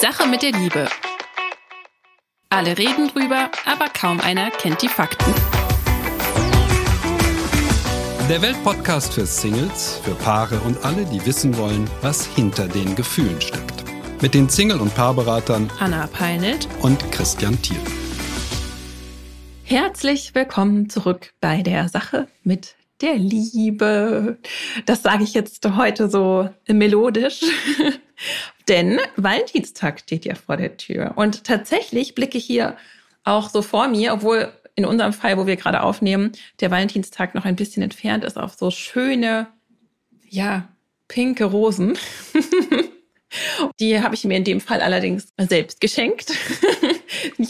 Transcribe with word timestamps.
Sache 0.00 0.28
mit 0.28 0.42
der 0.42 0.52
Liebe. 0.52 0.88
Alle 2.50 2.78
reden 2.78 3.08
drüber, 3.08 3.50
aber 3.66 3.86
kaum 3.88 4.20
einer 4.20 4.50
kennt 4.52 4.80
die 4.80 4.88
Fakten. 4.88 5.34
Der 8.28 8.40
Weltpodcast 8.40 9.14
für 9.14 9.26
Singles, 9.26 10.00
für 10.04 10.14
Paare 10.14 10.60
und 10.60 10.84
alle, 10.84 11.04
die 11.06 11.26
wissen 11.26 11.56
wollen, 11.58 11.90
was 12.00 12.26
hinter 12.26 12.68
den 12.68 12.94
Gefühlen 12.94 13.40
steckt. 13.40 13.82
Mit 14.22 14.34
den 14.34 14.48
Single- 14.48 14.80
und 14.80 14.94
Paarberatern 14.94 15.68
Anna 15.80 16.06
Peinelt 16.06 16.68
und 16.80 17.10
Christian 17.10 17.60
Thiel. 17.60 17.80
Herzlich 19.64 20.32
willkommen 20.32 20.88
zurück 20.88 21.32
bei 21.40 21.62
der 21.62 21.88
Sache 21.88 22.28
mit 22.44 22.76
der 23.00 23.16
Liebe. 23.16 24.38
Das 24.86 25.02
sage 25.02 25.24
ich 25.24 25.34
jetzt 25.34 25.68
heute 25.76 26.08
so 26.08 26.48
melodisch, 26.68 27.40
denn 28.68 29.00
Valentinstag 29.16 30.00
steht 30.00 30.24
ja 30.24 30.34
vor 30.34 30.56
der 30.56 30.76
Tür. 30.76 31.12
Und 31.16 31.44
tatsächlich 31.44 32.14
blicke 32.14 32.38
ich 32.38 32.44
hier 32.44 32.76
auch 33.24 33.50
so 33.50 33.62
vor 33.62 33.88
mir, 33.88 34.12
obwohl 34.12 34.52
in 34.74 34.84
unserem 34.84 35.12
Fall, 35.12 35.36
wo 35.38 35.46
wir 35.46 35.56
gerade 35.56 35.82
aufnehmen, 35.82 36.32
der 36.60 36.70
Valentinstag 36.70 37.34
noch 37.34 37.44
ein 37.44 37.56
bisschen 37.56 37.82
entfernt 37.82 38.24
ist, 38.24 38.38
auf 38.38 38.54
so 38.54 38.70
schöne, 38.70 39.48
ja, 40.28 40.68
pinke 41.08 41.44
Rosen. 41.44 41.98
Die 43.80 44.00
habe 44.00 44.14
ich 44.14 44.24
mir 44.24 44.36
in 44.36 44.44
dem 44.44 44.60
Fall 44.60 44.80
allerdings 44.80 45.32
selbst 45.36 45.80
geschenkt. 45.80 46.32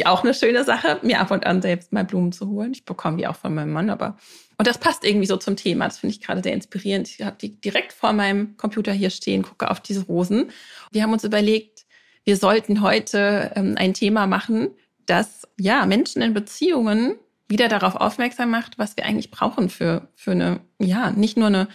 Auch 0.09 0.25
eine 0.25 0.33
schöne 0.33 0.65
Sache, 0.65 0.99
mir 1.03 1.21
ab 1.21 1.31
und 1.31 1.45
an 1.45 1.61
selbst 1.61 1.93
mal 1.93 2.05
Blumen 2.05 2.33
zu 2.33 2.49
holen. 2.49 2.73
Ich 2.73 2.85
bekomme 2.85 3.19
die 3.19 3.27
auch 3.27 3.37
von 3.37 3.55
meinem 3.55 3.73
Mann, 3.73 3.91
aber 3.91 4.17
und 4.57 4.67
das 4.67 4.79
passt 4.79 5.05
irgendwie 5.05 5.27
so 5.27 5.37
zum 5.37 5.55
Thema. 5.55 5.85
Das 5.85 5.99
finde 5.99 6.15
ich 6.15 6.21
gerade 6.21 6.43
sehr 6.43 6.53
inspirierend. 6.53 7.09
Ich 7.09 7.23
habe 7.23 7.37
die 7.41 7.61
direkt 7.61 7.93
vor 7.93 8.13
meinem 8.13 8.57
Computer 8.57 8.93
hier 8.93 9.11
stehen, 9.11 9.43
gucke 9.43 9.71
auf 9.71 9.81
diese 9.81 10.07
Rosen. 10.07 10.51
Wir 10.91 11.03
haben 11.03 11.13
uns 11.13 11.25
überlegt, 11.25 11.87
wir 12.25 12.37
sollten 12.37 12.83
heute 12.83 13.53
ähm, 13.55 13.75
ein 13.77 13.95
Thema 13.95 14.27
machen, 14.27 14.71
das 15.07 15.47
ja 15.59 15.87
Menschen 15.87 16.23
in 16.23 16.35
Beziehungen 16.35 17.15
wieder 17.49 17.69
darauf 17.69 17.95
aufmerksam 17.95 18.51
macht, 18.51 18.79
was 18.79 18.97
wir 18.97 19.05
eigentlich 19.05 19.31
brauchen 19.31 19.71
für, 19.71 20.09
für 20.15 20.33
eine, 20.33 20.61
ja, 20.79 21.11
nicht 21.13 21.37
nur 21.37 21.47
eine 21.47 21.69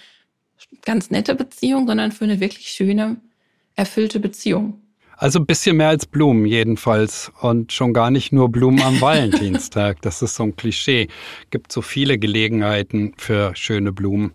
ganz 0.86 1.10
nette 1.10 1.36
Beziehung, 1.36 1.88
sondern 1.88 2.12
für 2.12 2.26
eine 2.26 2.40
wirklich 2.40 2.68
schöne, 2.68 3.18
erfüllte 3.76 4.20
Beziehung. 4.20 4.83
Also 5.18 5.40
ein 5.40 5.46
bisschen 5.46 5.78
mehr 5.78 5.90
als 5.90 6.06
Blumen 6.06 6.46
jedenfalls 6.46 7.32
und 7.42 7.72
schon 7.72 7.94
gar 7.94 8.12
nicht 8.12 8.32
nur 8.34 8.50
Blumen 8.50 8.82
am 8.82 9.00
Valentinstag. 9.02 10.02
Das 10.02 10.22
ist 10.22 10.36
so 10.36 10.44
ein 10.44 10.56
Klischee. 10.56 11.08
Gibt 11.52 11.72
so 11.72 11.82
viele 11.82 12.18
Gelegenheiten 12.18 13.14
für 13.18 13.56
schöne 13.56 13.92
Blumen, 13.92 14.34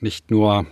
nicht 0.00 0.30
nur 0.30 0.66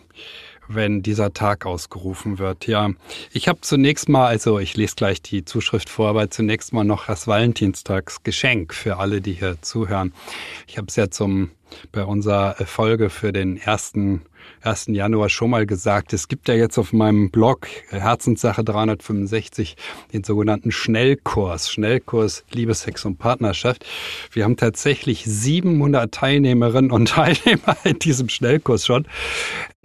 wenn 0.68 1.02
dieser 1.02 1.32
Tag 1.32 1.66
ausgerufen 1.66 2.38
wird. 2.38 2.66
Ja, 2.66 2.90
ich 3.32 3.48
habe 3.48 3.60
zunächst 3.60 4.08
mal, 4.08 4.26
also 4.26 4.58
ich 4.58 4.76
lese 4.76 4.94
gleich 4.96 5.20
die 5.22 5.44
Zuschrift 5.44 5.88
vor, 5.88 6.08
aber 6.08 6.30
zunächst 6.30 6.72
mal 6.72 6.84
noch 6.84 7.06
das 7.06 7.26
Valentinstagsgeschenk 7.26 8.72
für 8.74 8.96
alle, 8.96 9.20
die 9.20 9.32
hier 9.32 9.60
zuhören. 9.60 10.12
Ich 10.66 10.78
habe 10.78 10.86
es 10.88 10.96
ja 10.96 11.10
zum 11.10 11.50
bei 11.92 12.04
unserer 12.04 12.54
Folge 12.66 13.10
für 13.10 13.32
den 13.32 13.56
ersten 13.56 14.22
1. 14.62 14.86
Januar 14.88 15.28
schon 15.28 15.50
mal 15.50 15.66
gesagt, 15.66 16.12
es 16.12 16.28
gibt 16.28 16.48
ja 16.48 16.54
jetzt 16.54 16.78
auf 16.78 16.92
meinem 16.92 17.30
Blog 17.30 17.66
Herzenssache 17.90 18.64
365 18.64 19.76
den 20.12 20.24
sogenannten 20.24 20.72
Schnellkurs, 20.72 21.70
Schnellkurs 21.70 22.44
Liebe, 22.50 22.74
Sex 22.74 23.04
und 23.04 23.18
Partnerschaft. 23.18 23.84
Wir 24.32 24.44
haben 24.44 24.56
tatsächlich 24.56 25.24
700 25.24 26.12
Teilnehmerinnen 26.12 26.90
und 26.90 27.08
Teilnehmer 27.10 27.76
in 27.84 27.98
diesem 27.98 28.28
Schnellkurs 28.28 28.86
schon. 28.86 29.06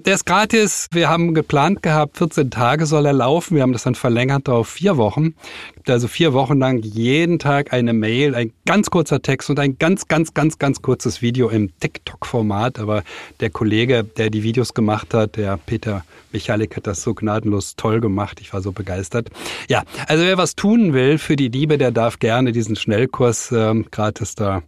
Der 0.05 0.15
ist 0.15 0.25
gratis. 0.25 0.87
Wir 0.93 1.09
haben 1.09 1.33
geplant 1.33 1.83
gehabt, 1.83 2.17
14 2.19 2.51
Tage 2.51 2.85
soll 2.85 3.05
er 3.05 3.11
laufen. 3.11 3.55
Wir 3.55 3.63
haben 3.63 3.73
das 3.73 3.83
dann 3.83 3.95
verlängert 3.95 4.47
auf 4.47 4.69
vier 4.69 4.95
Wochen. 4.95 5.35
Gibt 5.75 5.89
also 5.89 6.07
vier 6.07 6.31
Wochen 6.31 6.57
lang 6.57 6.77
jeden 6.77 7.37
Tag 7.37 7.73
eine 7.73 7.91
Mail, 7.91 8.33
ein 8.33 8.53
ganz 8.65 8.89
kurzer 8.89 9.21
Text 9.21 9.49
und 9.49 9.59
ein 9.59 9.77
ganz, 9.77 10.07
ganz, 10.07 10.33
ganz, 10.33 10.57
ganz 10.57 10.81
kurzes 10.81 11.21
Video 11.21 11.49
im 11.49 11.77
TikTok-Format. 11.79 12.79
Aber 12.79 13.03
der 13.39 13.49
Kollege, 13.49 14.03
der 14.03 14.29
die 14.29 14.43
Videos 14.43 14.73
gemacht 14.73 15.13
hat, 15.13 15.37
der 15.37 15.57
Peter 15.57 16.03
Michalik, 16.31 16.75
hat 16.77 16.87
das 16.87 17.01
so 17.01 17.13
gnadenlos 17.13 17.75
toll 17.75 18.01
gemacht. 18.01 18.39
Ich 18.41 18.53
war 18.53 18.61
so 18.61 18.71
begeistert. 18.71 19.29
Ja, 19.67 19.83
also 20.07 20.23
wer 20.23 20.37
was 20.37 20.55
tun 20.55 20.93
will 20.93 21.17
für 21.17 21.35
die 21.35 21.49
Liebe, 21.49 21.77
der 21.77 21.91
darf 21.91 22.19
gerne 22.19 22.51
diesen 22.51 22.75
Schnellkurs 22.75 23.51
äh, 23.51 23.83
gratis 23.91 24.35
da 24.35 24.63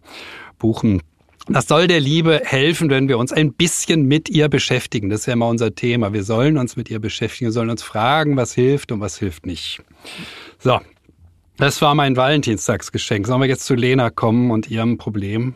buchen. 0.58 1.02
Das 1.48 1.66
soll 1.66 1.88
der 1.88 1.98
Liebe 1.98 2.40
helfen, 2.44 2.88
wenn 2.88 3.08
wir 3.08 3.18
uns 3.18 3.32
ein 3.32 3.52
bisschen 3.52 4.06
mit 4.06 4.28
ihr 4.28 4.48
beschäftigen. 4.48 5.10
Das 5.10 5.20
ist 5.20 5.26
ja 5.26 5.32
immer 5.32 5.48
unser 5.48 5.74
Thema. 5.74 6.12
Wir 6.12 6.22
sollen 6.22 6.56
uns 6.56 6.76
mit 6.76 6.88
ihr 6.88 7.00
beschäftigen, 7.00 7.48
wir 7.48 7.52
sollen 7.52 7.70
uns 7.70 7.82
fragen, 7.82 8.36
was 8.36 8.54
hilft 8.54 8.92
und 8.92 9.00
was 9.00 9.18
hilft 9.18 9.44
nicht. 9.44 9.82
So, 10.60 10.80
das 11.56 11.82
war 11.82 11.96
mein 11.96 12.16
Valentinstagsgeschenk. 12.16 13.26
Sollen 13.26 13.40
wir 13.40 13.48
jetzt 13.48 13.66
zu 13.66 13.74
Lena 13.74 14.10
kommen 14.10 14.52
und 14.52 14.70
ihrem 14.70 14.98
Problem? 14.98 15.54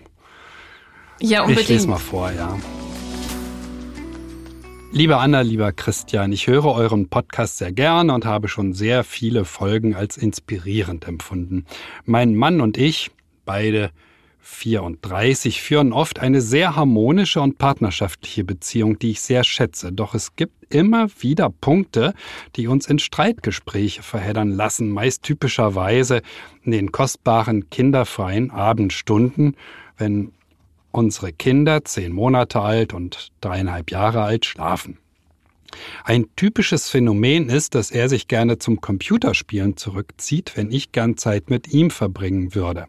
Ja, 1.21 1.43
unbedingt. 1.43 1.63
Ich 1.63 1.69
lese 1.69 1.89
mal 1.89 1.99
vor, 1.99 2.31
ja. 2.31 2.59
Liebe 4.93 5.17
Anna, 5.19 5.41
lieber 5.43 5.73
Christian, 5.73 6.33
ich 6.33 6.47
höre 6.47 6.67
euren 6.67 7.09
Podcast 7.09 7.59
sehr 7.59 7.73
gerne 7.73 8.15
und 8.15 8.25
habe 8.25 8.49
schon 8.49 8.73
sehr 8.73 9.05
viele 9.05 9.45
Folgen 9.45 9.95
als 9.95 10.17
inspirierend 10.17 11.07
empfunden. 11.07 11.67
Mein 12.05 12.35
Mann 12.35 12.61
und 12.61 12.79
ich, 12.79 13.11
beide 13.45 13.91
34 14.41 15.61
führen 15.61 15.93
oft 15.93 16.21
eine 16.21 16.41
sehr 16.41 16.77
harmonische 16.77 17.41
und 17.41 17.59
partnerschaftliche 17.59 18.45
Beziehung, 18.45 18.99
die 18.99 19.11
ich 19.11 19.21
sehr 19.21 19.43
schätze. 19.43 19.93
Doch 19.93 20.15
es 20.15 20.37
gibt 20.37 20.73
immer 20.73 21.09
wieder 21.19 21.51
Punkte, 21.51 22.15
die 22.55 22.69
uns 22.69 22.87
in 22.87 22.99
Streitgespräche 22.99 24.03
verheddern 24.03 24.51
lassen, 24.51 24.91
meist 24.91 25.25
typischerweise 25.25 26.23
in 26.63 26.73
den 26.73 26.93
kostbaren 26.93 27.69
kinderfreien 27.71 28.51
Abendstunden, 28.51 29.57
wenn 29.99 30.33
unsere 30.97 31.33
Kinder 31.33 31.85
zehn 31.85 32.13
Monate 32.13 32.61
alt 32.61 32.95
und 32.95 33.31
dreieinhalb 33.41 33.91
Jahre 33.91 34.23
alt 34.23 34.47
schlafen. 34.47 34.99
Ein 36.05 36.27
typisches 36.37 36.89
Phänomen 36.89 37.49
ist, 37.49 37.75
dass 37.75 37.91
er 37.91 38.09
sich 38.09 38.29
gerne 38.29 38.59
zum 38.59 38.81
Computerspielen 38.81 39.77
zurückzieht, 39.77 40.53
wenn 40.57 40.71
ich 40.73 40.93
gern 40.93 41.17
Zeit 41.17 41.51
mit 41.51 41.69
ihm 41.69 41.91
verbringen 41.91 42.55
würde. 42.55 42.87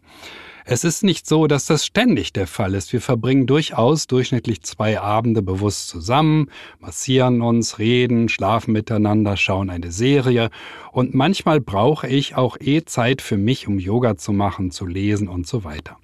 Es 0.70 0.84
ist 0.84 1.02
nicht 1.02 1.26
so, 1.26 1.46
dass 1.46 1.64
das 1.64 1.86
ständig 1.86 2.34
der 2.34 2.46
Fall 2.46 2.74
ist. 2.74 2.92
Wir 2.92 3.00
verbringen 3.00 3.46
durchaus 3.46 4.06
durchschnittlich 4.06 4.60
zwei 4.60 5.00
Abende 5.00 5.40
bewusst 5.40 5.88
zusammen, 5.88 6.50
massieren 6.78 7.40
uns, 7.40 7.78
reden, 7.78 8.28
schlafen 8.28 8.72
miteinander, 8.72 9.38
schauen 9.38 9.70
eine 9.70 9.90
Serie 9.90 10.50
und 10.92 11.14
manchmal 11.14 11.62
brauche 11.62 12.06
ich 12.06 12.36
auch 12.36 12.58
eh 12.60 12.84
Zeit 12.84 13.22
für 13.22 13.38
mich, 13.38 13.66
um 13.66 13.78
Yoga 13.78 14.18
zu 14.18 14.34
machen, 14.34 14.70
zu 14.70 14.84
lesen 14.84 15.26
und 15.26 15.46
so 15.46 15.64
weiter. 15.64 15.96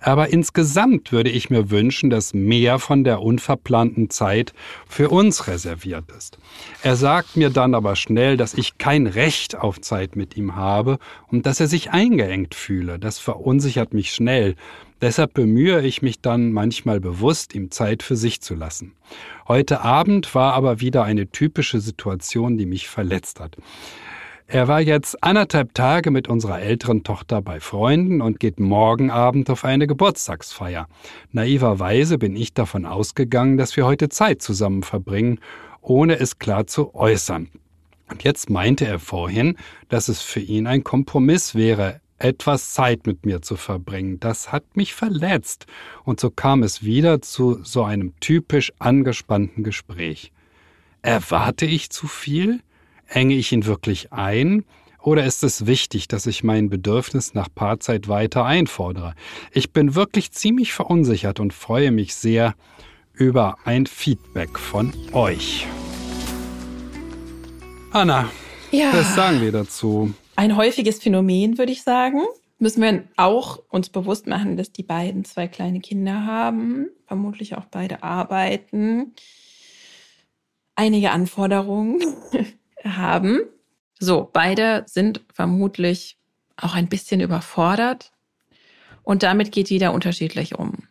Aber 0.00 0.32
insgesamt 0.32 1.12
würde 1.12 1.30
ich 1.30 1.50
mir 1.50 1.70
wünschen, 1.70 2.10
dass 2.10 2.34
mehr 2.34 2.78
von 2.78 3.04
der 3.04 3.20
unverplanten 3.20 4.10
Zeit 4.10 4.52
für 4.88 5.10
uns 5.10 5.46
reserviert 5.46 6.04
ist. 6.16 6.38
Er 6.82 6.96
sagt 6.96 7.36
mir 7.36 7.50
dann 7.50 7.74
aber 7.74 7.96
schnell, 7.96 8.36
dass 8.36 8.54
ich 8.54 8.78
kein 8.78 9.06
Recht 9.06 9.56
auf 9.56 9.80
Zeit 9.80 10.16
mit 10.16 10.36
ihm 10.36 10.56
habe 10.56 10.98
und 11.30 11.46
dass 11.46 11.60
er 11.60 11.66
sich 11.66 11.90
eingeengt 11.90 12.54
fühle. 12.54 12.98
Das 12.98 13.18
verunsichert 13.18 13.92
mich 13.92 14.07
schnell. 14.12 14.54
Deshalb 15.00 15.34
bemühe 15.34 15.80
ich 15.82 16.02
mich 16.02 16.20
dann 16.20 16.52
manchmal 16.52 17.00
bewusst, 17.00 17.54
ihm 17.54 17.70
Zeit 17.70 18.02
für 18.02 18.16
sich 18.16 18.40
zu 18.40 18.54
lassen. 18.54 18.94
Heute 19.46 19.82
Abend 19.82 20.34
war 20.34 20.54
aber 20.54 20.80
wieder 20.80 21.04
eine 21.04 21.30
typische 21.30 21.80
Situation, 21.80 22.58
die 22.58 22.66
mich 22.66 22.88
verletzt 22.88 23.38
hat. 23.38 23.56
Er 24.50 24.66
war 24.66 24.80
jetzt 24.80 25.22
anderthalb 25.22 25.74
Tage 25.74 26.10
mit 26.10 26.26
unserer 26.26 26.60
älteren 26.60 27.04
Tochter 27.04 27.42
bei 27.42 27.60
Freunden 27.60 28.22
und 28.22 28.40
geht 28.40 28.58
morgen 28.58 29.10
Abend 29.10 29.50
auf 29.50 29.64
eine 29.64 29.86
Geburtstagsfeier. 29.86 30.88
Naiverweise 31.32 32.16
bin 32.16 32.34
ich 32.34 32.54
davon 32.54 32.86
ausgegangen, 32.86 33.58
dass 33.58 33.76
wir 33.76 33.84
heute 33.84 34.08
Zeit 34.08 34.40
zusammen 34.40 34.82
verbringen, 34.82 35.38
ohne 35.82 36.18
es 36.18 36.38
klar 36.38 36.66
zu 36.66 36.94
äußern. 36.94 37.50
Und 38.10 38.24
jetzt 38.24 38.48
meinte 38.48 38.86
er 38.86 38.98
vorhin, 38.98 39.56
dass 39.90 40.08
es 40.08 40.22
für 40.22 40.40
ihn 40.40 40.66
ein 40.66 40.82
Kompromiss 40.82 41.54
wäre, 41.54 42.00
etwas 42.18 42.72
Zeit 42.72 43.06
mit 43.06 43.24
mir 43.24 43.42
zu 43.42 43.56
verbringen. 43.56 44.20
Das 44.20 44.52
hat 44.52 44.76
mich 44.76 44.94
verletzt. 44.94 45.66
Und 46.04 46.20
so 46.20 46.30
kam 46.30 46.62
es 46.62 46.82
wieder 46.82 47.22
zu 47.22 47.62
so 47.62 47.84
einem 47.84 48.12
typisch 48.20 48.72
angespannten 48.78 49.64
Gespräch. 49.64 50.32
Erwarte 51.02 51.66
ich 51.66 51.90
zu 51.90 52.06
viel? 52.06 52.60
Enge 53.06 53.34
ich 53.34 53.52
ihn 53.52 53.66
wirklich 53.66 54.12
ein? 54.12 54.64
Oder 55.00 55.24
ist 55.24 55.44
es 55.44 55.66
wichtig, 55.66 56.08
dass 56.08 56.26
ich 56.26 56.42
mein 56.42 56.68
Bedürfnis 56.68 57.32
nach 57.32 57.48
Paarzeit 57.54 58.08
weiter 58.08 58.44
einfordere? 58.44 59.14
Ich 59.52 59.72
bin 59.72 59.94
wirklich 59.94 60.32
ziemlich 60.32 60.72
verunsichert 60.72 61.40
und 61.40 61.54
freue 61.54 61.92
mich 61.92 62.14
sehr 62.14 62.54
über 63.14 63.56
ein 63.64 63.86
Feedback 63.86 64.58
von 64.58 64.92
euch. 65.12 65.66
Anna, 67.90 68.28
ja. 68.70 68.92
was 68.92 69.14
sagen 69.14 69.40
wir 69.40 69.52
dazu? 69.52 70.12
Ein 70.38 70.54
häufiges 70.56 71.00
Phänomen, 71.00 71.58
würde 71.58 71.72
ich 71.72 71.82
sagen. 71.82 72.20
Müssen 72.60 72.80
wir 72.80 73.02
auch 73.16 73.58
uns 73.70 73.88
bewusst 73.88 74.28
machen, 74.28 74.56
dass 74.56 74.70
die 74.70 74.84
beiden 74.84 75.24
zwei 75.24 75.48
kleine 75.48 75.80
Kinder 75.80 76.26
haben, 76.26 76.90
vermutlich 77.08 77.56
auch 77.56 77.64
beide 77.64 78.04
arbeiten, 78.04 79.16
einige 80.76 81.10
Anforderungen 81.10 81.98
haben. 82.84 83.40
So, 83.98 84.30
beide 84.32 84.84
sind 84.86 85.22
vermutlich 85.34 86.16
auch 86.56 86.76
ein 86.76 86.86
bisschen 86.86 87.20
überfordert 87.20 88.12
und 89.02 89.24
damit 89.24 89.50
geht 89.50 89.70
jeder 89.70 89.92
unterschiedlich 89.92 90.56
um. 90.56 90.84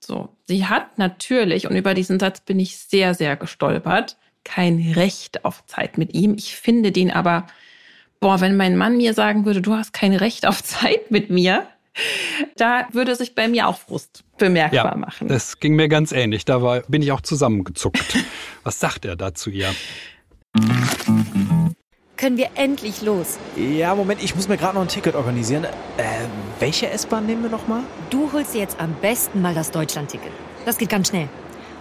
So, 0.00 0.30
sie 0.46 0.64
hat 0.64 0.96
natürlich, 0.96 1.66
und 1.68 1.76
über 1.76 1.92
diesen 1.92 2.18
Satz 2.18 2.40
bin 2.40 2.58
ich 2.58 2.78
sehr, 2.78 3.12
sehr 3.12 3.36
gestolpert, 3.36 4.16
kein 4.42 4.94
Recht 4.94 5.44
auf 5.44 5.66
Zeit 5.66 5.98
mit 5.98 6.14
ihm. 6.14 6.32
Ich 6.38 6.56
finde 6.56 6.92
den 6.92 7.10
aber, 7.10 7.46
boah, 8.20 8.40
wenn 8.40 8.56
mein 8.56 8.76
Mann 8.76 8.96
mir 8.96 9.14
sagen 9.14 9.44
würde, 9.44 9.60
du 9.62 9.74
hast 9.74 9.92
kein 9.92 10.14
Recht 10.14 10.46
auf 10.46 10.62
Zeit 10.62 11.10
mit 11.10 11.30
mir, 11.30 11.66
da 12.56 12.86
würde 12.92 13.14
sich 13.14 13.34
bei 13.34 13.48
mir 13.48 13.68
auch 13.68 13.78
Frust 13.78 14.24
bemerkbar 14.38 14.92
ja, 14.92 14.96
machen. 14.96 15.28
Das 15.28 15.60
ging 15.60 15.74
mir 15.74 15.88
ganz 15.88 16.12
ähnlich. 16.12 16.44
Da 16.44 16.62
war, 16.62 16.80
bin 16.88 17.02
ich 17.02 17.12
auch 17.12 17.20
zusammengezuckt. 17.20 18.18
Was 18.64 18.80
sagt 18.80 19.04
er 19.04 19.16
da 19.16 19.34
zu 19.34 19.50
ihr? 19.50 19.74
Können 22.16 22.38
wir 22.38 22.48
endlich 22.54 23.02
los? 23.02 23.38
Ja, 23.56 23.94
Moment, 23.94 24.22
ich 24.22 24.34
muss 24.34 24.48
mir 24.48 24.56
gerade 24.56 24.74
noch 24.74 24.82
ein 24.82 24.88
Ticket 24.88 25.14
organisieren. 25.14 25.64
Äh, 25.64 25.70
welche 26.58 26.88
S-Bahn 26.88 27.26
nehmen 27.26 27.42
wir 27.42 27.50
nochmal? 27.50 27.82
Du 28.10 28.32
holst 28.32 28.54
dir 28.54 28.60
jetzt 28.60 28.80
am 28.80 28.94
besten 29.00 29.42
mal 29.42 29.54
das 29.54 29.70
Deutschland-Ticket. 29.70 30.32
Das 30.64 30.78
geht 30.78 30.88
ganz 30.88 31.08
schnell. 31.08 31.28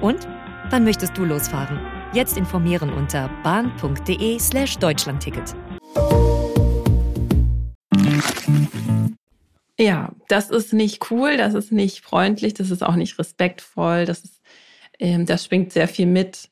Und? 0.00 0.26
Wann 0.70 0.84
möchtest 0.84 1.16
du 1.16 1.24
losfahren? 1.24 1.78
Jetzt 2.12 2.36
informieren 2.36 2.92
unter 2.92 3.28
bahn.de 3.42 4.38
slash 4.38 4.78
Deutschlandticket. 4.78 5.54
Ja, 9.78 10.12
das 10.28 10.50
ist 10.50 10.72
nicht 10.72 11.10
cool, 11.10 11.36
das 11.36 11.54
ist 11.54 11.72
nicht 11.72 12.04
freundlich, 12.04 12.54
das 12.54 12.70
ist 12.70 12.82
auch 12.82 12.94
nicht 12.94 13.18
respektvoll, 13.18 14.04
das 14.04 14.24
ist, 14.24 14.40
ähm, 15.00 15.26
das 15.26 15.44
schwingt 15.44 15.72
sehr 15.72 15.88
viel 15.88 16.06
mit. 16.06 16.48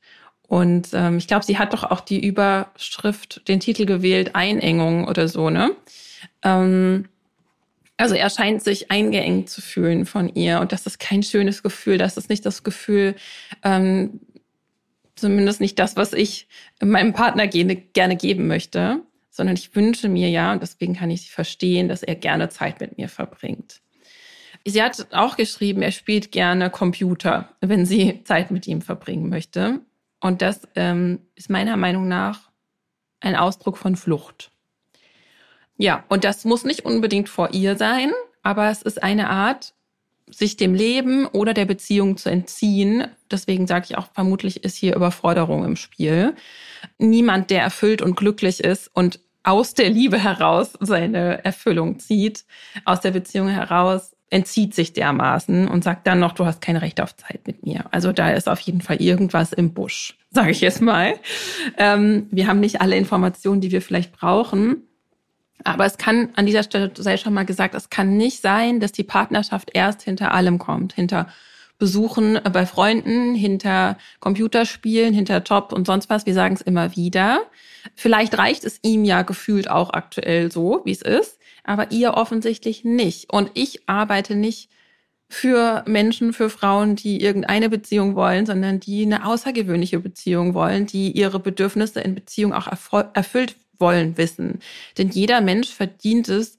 Und 0.47 0.89
ähm, 0.93 1.17
ich 1.17 1.27
glaube, 1.27 1.45
sie 1.45 1.57
hat 1.57 1.73
doch 1.73 1.83
auch 1.83 2.01
die 2.01 2.23
Überschrift, 2.23 3.47
den 3.47 3.59
Titel 3.59 3.85
gewählt, 3.85 4.35
Einengung 4.35 5.07
oder 5.07 5.27
so, 5.27 5.49
ne? 5.49 5.71
Ähm, 6.43 7.07
also 8.03 8.15
er 8.15 8.29
scheint 8.29 8.61
sich 8.61 8.91
eingeengt 8.91 9.49
zu 9.49 9.61
fühlen 9.61 10.05
von 10.05 10.27
ihr 10.35 10.59
und 10.59 10.73
das 10.73 10.85
ist 10.85 10.99
kein 10.99 11.23
schönes 11.23 11.63
Gefühl. 11.63 11.97
Das 11.97 12.17
ist 12.17 12.29
nicht 12.29 12.45
das 12.45 12.63
Gefühl, 12.63 13.15
ähm, 13.63 14.19
zumindest 15.15 15.61
nicht 15.61 15.79
das, 15.79 15.95
was 15.95 16.11
ich 16.11 16.49
meinem 16.81 17.13
Partner 17.13 17.47
gerne 17.47 18.17
geben 18.17 18.47
möchte, 18.47 18.99
sondern 19.29 19.55
ich 19.55 19.73
wünsche 19.73 20.09
mir 20.09 20.29
ja, 20.29 20.51
und 20.51 20.61
deswegen 20.61 20.97
kann 20.97 21.11
ich 21.11 21.21
sie 21.21 21.29
verstehen, 21.29 21.87
dass 21.87 22.03
er 22.03 22.15
gerne 22.15 22.49
Zeit 22.49 22.81
mit 22.81 22.97
mir 22.97 23.07
verbringt. 23.07 23.79
Sie 24.65 24.83
hat 24.83 25.07
auch 25.13 25.37
geschrieben, 25.37 25.81
er 25.81 25.91
spielt 25.91 26.33
gerne 26.33 26.69
Computer, 26.69 27.55
wenn 27.61 27.85
sie 27.85 28.21
Zeit 28.25 28.51
mit 28.51 28.67
ihm 28.67 28.81
verbringen 28.81 29.29
möchte. 29.29 29.79
Und 30.19 30.41
das 30.41 30.67
ähm, 30.75 31.19
ist 31.35 31.49
meiner 31.49 31.77
Meinung 31.77 32.09
nach 32.09 32.51
ein 33.21 33.37
Ausdruck 33.37 33.77
von 33.77 33.95
Flucht. 33.95 34.52
Ja, 35.83 36.05
und 36.07 36.23
das 36.23 36.45
muss 36.45 36.63
nicht 36.63 36.85
unbedingt 36.85 37.27
vor 37.27 37.49
ihr 37.51 37.75
sein, 37.75 38.13
aber 38.41 38.69
es 38.69 38.83
ist 38.83 39.03
eine 39.03 39.29
Art, 39.29 39.73
sich 40.29 40.55
dem 40.55 40.73
Leben 40.73 41.25
oder 41.25 41.53
der 41.53 41.65
Beziehung 41.65 42.15
zu 42.15 42.29
entziehen. 42.29 43.07
Deswegen 43.29 43.67
sage 43.67 43.87
ich 43.89 43.97
auch, 43.97 44.07
vermutlich 44.13 44.63
ist 44.63 44.77
hier 44.77 44.95
Überforderung 44.95 45.65
im 45.65 45.75
Spiel. 45.75 46.35
Niemand, 46.99 47.49
der 47.49 47.63
erfüllt 47.63 48.01
und 48.01 48.15
glücklich 48.15 48.63
ist 48.63 48.91
und 48.93 49.19
aus 49.43 49.73
der 49.73 49.89
Liebe 49.89 50.17
heraus 50.17 50.71
seine 50.79 51.43
Erfüllung 51.43 51.99
zieht, 51.99 52.45
aus 52.85 53.01
der 53.01 53.11
Beziehung 53.11 53.49
heraus 53.49 54.15
entzieht 54.29 54.73
sich 54.73 54.93
dermaßen 54.93 55.67
und 55.67 55.83
sagt 55.83 56.07
dann 56.07 56.21
noch, 56.21 56.31
du 56.31 56.45
hast 56.45 56.61
kein 56.61 56.77
Recht 56.77 57.01
auf 57.01 57.13
Zeit 57.17 57.45
mit 57.45 57.65
mir. 57.65 57.87
Also 57.91 58.13
da 58.13 58.29
ist 58.29 58.47
auf 58.47 58.61
jeden 58.61 58.79
Fall 58.79 59.01
irgendwas 59.01 59.51
im 59.51 59.73
Busch, 59.73 60.17
sage 60.31 60.51
ich 60.51 60.61
jetzt 60.61 60.81
mal. 60.81 61.15
Ähm, 61.77 62.27
wir 62.31 62.47
haben 62.47 62.61
nicht 62.61 62.79
alle 62.79 62.95
Informationen, 62.95 63.59
die 63.59 63.71
wir 63.71 63.81
vielleicht 63.81 64.13
brauchen. 64.13 64.87
Aber 65.63 65.85
es 65.85 65.97
kann 65.97 66.29
an 66.35 66.45
dieser 66.45 66.63
Stelle, 66.63 66.91
sei 66.95 67.17
schon 67.17 67.33
mal 67.33 67.45
gesagt, 67.45 67.75
es 67.75 67.89
kann 67.89 68.17
nicht 68.17 68.41
sein, 68.41 68.79
dass 68.79 68.91
die 68.91 69.03
Partnerschaft 69.03 69.71
erst 69.73 70.01
hinter 70.01 70.33
allem 70.33 70.57
kommt, 70.57 70.93
hinter 70.93 71.27
Besuchen 71.79 72.39
bei 72.51 72.65
Freunden, 72.65 73.35
hinter 73.35 73.97
Computerspielen, 74.19 75.13
hinter 75.13 75.41
Job 75.41 75.73
und 75.73 75.85
sonst 75.87 76.09
was. 76.09 76.25
Wir 76.25 76.33
sagen 76.33 76.55
es 76.55 76.61
immer 76.61 76.95
wieder. 76.95 77.41
Vielleicht 77.95 78.37
reicht 78.37 78.63
es 78.63 78.79
ihm 78.83 79.03
ja 79.03 79.23
gefühlt 79.23 79.69
auch 79.69 79.91
aktuell 79.91 80.51
so, 80.51 80.81
wie 80.85 80.91
es 80.91 81.01
ist, 81.01 81.39
aber 81.63 81.91
ihr 81.91 82.13
offensichtlich 82.13 82.83
nicht. 82.85 83.33
Und 83.33 83.51
ich 83.53 83.87
arbeite 83.89 84.35
nicht 84.35 84.69
für 85.27 85.83
Menschen, 85.87 86.31
für 86.31 86.49
Frauen, 86.49 86.95
die 86.95 87.21
irgendeine 87.21 87.69
Beziehung 87.69 88.15
wollen, 88.15 88.45
sondern 88.45 88.79
die 88.79 89.03
eine 89.03 89.25
außergewöhnliche 89.25 89.99
Beziehung 89.99 90.53
wollen, 90.53 90.85
die 90.85 91.11
ihre 91.11 91.39
Bedürfnisse 91.39 92.01
in 92.01 92.13
Beziehung 92.13 92.53
auch 92.53 92.67
erfüllt 93.13 93.55
wollen 93.79 94.17
wissen. 94.17 94.59
Denn 94.97 95.09
jeder 95.09 95.41
Mensch 95.41 95.69
verdient 95.69 96.29
es, 96.29 96.57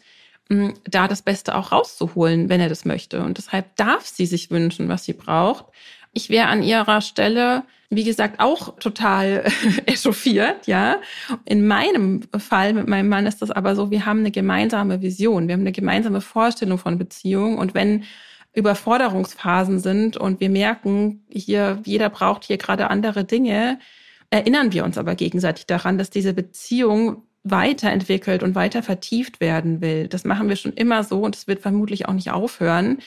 da 0.84 1.08
das 1.08 1.22
Beste 1.22 1.54
auch 1.54 1.72
rauszuholen, 1.72 2.48
wenn 2.48 2.60
er 2.60 2.68
das 2.68 2.84
möchte. 2.84 3.22
Und 3.22 3.38
deshalb 3.38 3.76
darf 3.76 4.06
sie 4.06 4.26
sich 4.26 4.50
wünschen, 4.50 4.88
was 4.88 5.04
sie 5.04 5.14
braucht. 5.14 5.66
Ich 6.12 6.30
wäre 6.30 6.48
an 6.48 6.62
ihrer 6.62 7.00
Stelle, 7.00 7.64
wie 7.90 8.04
gesagt, 8.04 8.40
auch 8.40 8.78
total 8.78 9.44
echauffiert, 9.86 10.66
ja. 10.66 11.00
In 11.44 11.66
meinem 11.66 12.22
Fall 12.38 12.74
mit 12.74 12.88
meinem 12.88 13.08
Mann 13.08 13.26
ist 13.26 13.42
das 13.42 13.50
aber 13.50 13.74
so, 13.74 13.90
wir 13.90 14.06
haben 14.06 14.20
eine 14.20 14.30
gemeinsame 14.30 15.00
Vision, 15.02 15.48
wir 15.48 15.54
haben 15.54 15.62
eine 15.62 15.72
gemeinsame 15.72 16.20
Vorstellung 16.20 16.78
von 16.78 16.98
Beziehung 16.98 17.58
und 17.58 17.74
wenn 17.74 18.04
Überforderungsphasen 18.52 19.80
sind 19.80 20.16
und 20.16 20.40
wir 20.40 20.50
merken, 20.50 21.24
hier, 21.30 21.80
jeder 21.84 22.08
braucht 22.08 22.44
hier 22.44 22.58
gerade 22.58 22.88
andere 22.88 23.24
Dinge, 23.24 23.80
erinnern 24.30 24.72
wir 24.72 24.84
uns 24.84 24.98
aber 24.98 25.14
gegenseitig 25.14 25.66
daran, 25.66 25.98
dass 25.98 26.10
diese 26.10 26.34
Beziehung 26.34 27.22
weiterentwickelt 27.44 28.42
und 28.42 28.54
weiter 28.54 28.82
vertieft 28.82 29.40
werden 29.40 29.80
will. 29.80 30.08
Das 30.08 30.24
machen 30.24 30.48
wir 30.48 30.56
schon 30.56 30.72
immer 30.72 31.04
so 31.04 31.20
und 31.20 31.36
es 31.36 31.46
wird 31.46 31.60
vermutlich 31.60 32.08
auch 32.08 32.14
nicht 32.14 32.30
aufhören. 32.30 32.98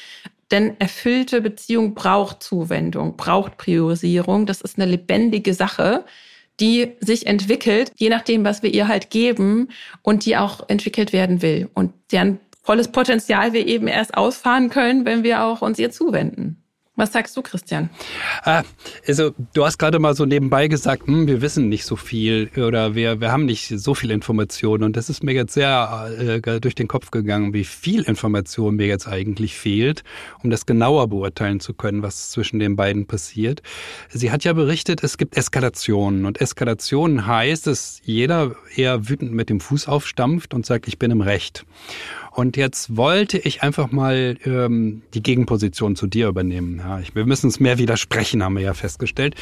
Denn 0.51 0.79
erfüllte 0.79 1.41
Beziehung 1.41 1.93
braucht 1.93 2.41
Zuwendung, 2.41 3.17
braucht 3.17 3.57
Priorisierung. 3.57 4.45
Das 4.45 4.61
ist 4.61 4.79
eine 4.79 4.89
lebendige 4.89 5.53
Sache, 5.53 6.05
die 6.59 6.93
sich 7.01 7.27
entwickelt, 7.27 7.91
je 7.95 8.09
nachdem, 8.09 8.43
was 8.43 8.63
wir 8.63 8.73
ihr 8.73 8.87
halt 8.87 9.09
geben 9.09 9.69
und 10.01 10.25
die 10.25 10.37
auch 10.37 10.69
entwickelt 10.69 11.13
werden 11.13 11.41
will 11.41 11.69
und 11.73 11.93
deren 12.11 12.39
volles 12.63 12.91
Potenzial 12.91 13.53
wir 13.53 13.65
eben 13.67 13.87
erst 13.87 14.15
ausfahren 14.15 14.69
können, 14.69 15.05
wenn 15.05 15.23
wir 15.23 15.43
auch 15.43 15.61
uns 15.61 15.79
ihr 15.79 15.91
zuwenden. 15.91 16.63
Was 16.97 17.13
sagst 17.13 17.37
du, 17.37 17.43
Christian? 17.43 17.91
Ah, 18.41 18.63
also, 19.07 19.31
du 19.53 19.63
hast 19.63 19.77
gerade 19.77 19.99
mal 19.99 20.15
so 20.15 20.25
nebenbei 20.25 20.67
gesagt, 20.67 21.05
hm, 21.05 21.27
wir 21.27 21.41
wissen 21.43 21.69
nicht 21.69 21.85
so 21.85 21.95
viel 21.95 22.49
oder 22.57 22.95
wir, 22.95 23.21
wir 23.21 23.31
haben 23.31 23.45
nicht 23.45 23.67
so 23.67 23.93
viel 23.93 24.09
Informationen. 24.09 24.83
Und 24.83 24.97
das 24.97 25.07
ist 25.07 25.23
mir 25.23 25.33
jetzt 25.33 25.53
sehr 25.53 26.09
äh, 26.19 26.59
durch 26.59 26.73
den 26.73 26.87
Kopf 26.87 27.11
gegangen, 27.11 27.53
wie 27.53 27.65
viel 27.65 28.01
Information 28.01 28.77
mir 28.77 28.87
jetzt 28.87 29.07
eigentlich 29.07 29.55
fehlt, 29.55 30.03
um 30.41 30.49
das 30.49 30.65
genauer 30.65 31.07
beurteilen 31.07 31.59
zu 31.59 31.75
können, 31.75 32.01
was 32.01 32.31
zwischen 32.31 32.57
den 32.57 32.75
beiden 32.75 33.05
passiert. 33.05 33.61
Sie 34.09 34.31
hat 34.31 34.43
ja 34.43 34.53
berichtet, 34.53 35.03
es 35.03 35.19
gibt 35.19 35.37
Eskalationen. 35.37 36.25
Und 36.25 36.41
Eskalationen 36.41 37.27
heißt, 37.27 37.67
dass 37.67 38.01
jeder 38.05 38.55
eher 38.75 39.07
wütend 39.07 39.33
mit 39.33 39.51
dem 39.51 39.59
Fuß 39.59 39.87
aufstampft 39.87 40.55
und 40.55 40.65
sagt, 40.65 40.87
ich 40.87 40.97
bin 40.97 41.11
im 41.11 41.21
Recht. 41.21 41.63
Und 42.37 42.55
jetzt 42.55 42.95
wollte 42.95 43.39
ich 43.39 43.63
einfach 43.63 43.89
mal 43.89 44.37
ähm, 44.45 45.01
die 45.15 45.23
Gegenposition 45.23 45.95
zu 45.95 46.05
dir 46.05 46.27
übernehmen. 46.27 46.77
Ja, 46.77 46.99
ich, 46.99 47.15
wir 47.15 47.25
müssen 47.25 47.47
es 47.47 47.59
mehr 47.59 47.79
widersprechen, 47.79 48.43
haben 48.43 48.55
wir 48.57 48.61
ja 48.61 48.75
festgestellt. 48.75 49.33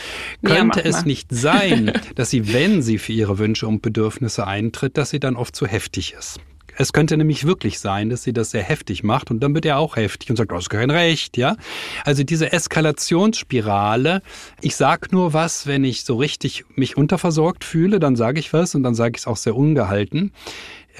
Könnte 0.45 0.79
ja, 0.79 0.85
es 0.85 1.03
nicht 1.03 1.27
sein, 1.29 1.91
dass 2.15 2.29
sie, 2.29 2.53
wenn 2.53 2.81
sie 2.81 2.97
für 2.97 3.11
ihre 3.11 3.37
Wünsche 3.37 3.67
und 3.67 3.81
Bedürfnisse 3.81 4.47
eintritt, 4.47 4.95
dass 4.97 5.09
sie 5.09 5.19
dann 5.19 5.35
oft 5.35 5.57
zu 5.57 5.67
heftig 5.67 6.15
ist? 6.17 6.39
Es 6.77 6.93
könnte 6.93 7.17
nämlich 7.17 7.45
wirklich 7.45 7.79
sein, 7.79 8.09
dass 8.09 8.23
sie 8.23 8.31
das 8.31 8.51
sehr 8.51 8.63
heftig 8.63 9.03
macht 9.03 9.29
und 9.29 9.41
dann 9.41 9.53
wird 9.53 9.65
er 9.65 9.77
auch 9.77 9.97
heftig 9.97 10.29
und 10.29 10.37
sagt, 10.37 10.51
du 10.51 10.55
hast 10.55 10.69
kein 10.69 10.89
Recht, 10.89 11.35
ja. 11.35 11.57
Also 12.05 12.23
diese 12.23 12.53
Eskalationsspirale, 12.53 14.21
ich 14.61 14.77
sag 14.77 15.11
nur 15.11 15.33
was, 15.33 15.67
wenn 15.67 15.83
ich 15.83 16.03
so 16.05 16.15
richtig 16.15 16.63
mich 16.75 16.95
unterversorgt 16.95 17.65
fühle, 17.65 17.99
dann 17.99 18.15
sage 18.15 18.39
ich 18.39 18.53
was 18.53 18.73
und 18.73 18.83
dann 18.83 18.95
sage 18.95 19.15
ich 19.15 19.21
es 19.21 19.27
auch 19.27 19.37
sehr 19.37 19.55
ungehalten 19.55 20.31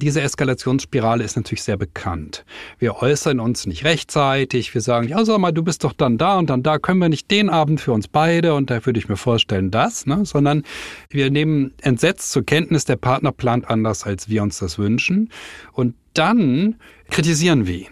Diese 0.02 0.22
Eskalationsspirale 0.22 1.24
ist 1.24 1.38
natürlich 1.38 1.64
sehr 1.64 1.78
bekannt. 1.78 2.44
Wir 2.80 3.02
äußern 3.02 3.40
uns 3.40 3.66
nicht 3.66 3.86
rechtzeitig. 3.86 4.74
Wir 4.74 4.82
sagen, 4.82 5.08
ja, 5.08 5.24
sag 5.24 5.38
mal, 5.40 5.52
du 5.52 5.64
bist 5.64 5.84
doch 5.84 5.94
dann 5.94 6.18
da 6.18 6.38
und 6.38 6.50
dann 6.50 6.64
da. 6.64 6.80
Können 6.80 7.00
wir 7.00 7.10
nicht 7.10 7.32
den 7.32 7.50
Abend 7.50 7.80
für 7.80 7.94
uns 7.94 8.08
beide? 8.08 8.54
Und 8.56 8.70
da 8.70 8.86
würde 8.86 9.00
ich 9.00 9.08
mir 9.08 9.18
vorstellen, 9.18 9.72
das, 9.72 10.06
ne? 10.06 10.26
Sondern 10.26 10.64
wir 11.10 11.32
nehmen 11.32 11.74
entsetzt 11.82 12.32
zur 12.32 12.44
Kenntnis, 12.44 12.86
der 12.86 12.98
Partner 12.98 13.32
plant 13.32 13.70
anders, 13.70 14.04
als 14.04 14.28
wir 14.28 14.44
uns 14.44 14.60
das 14.60 14.78
wünschen. 14.78 15.30
Und 15.72 15.96
dann 16.14 16.76
kritisieren 17.10 17.66
wir 17.66 17.76
ihn. 17.76 17.88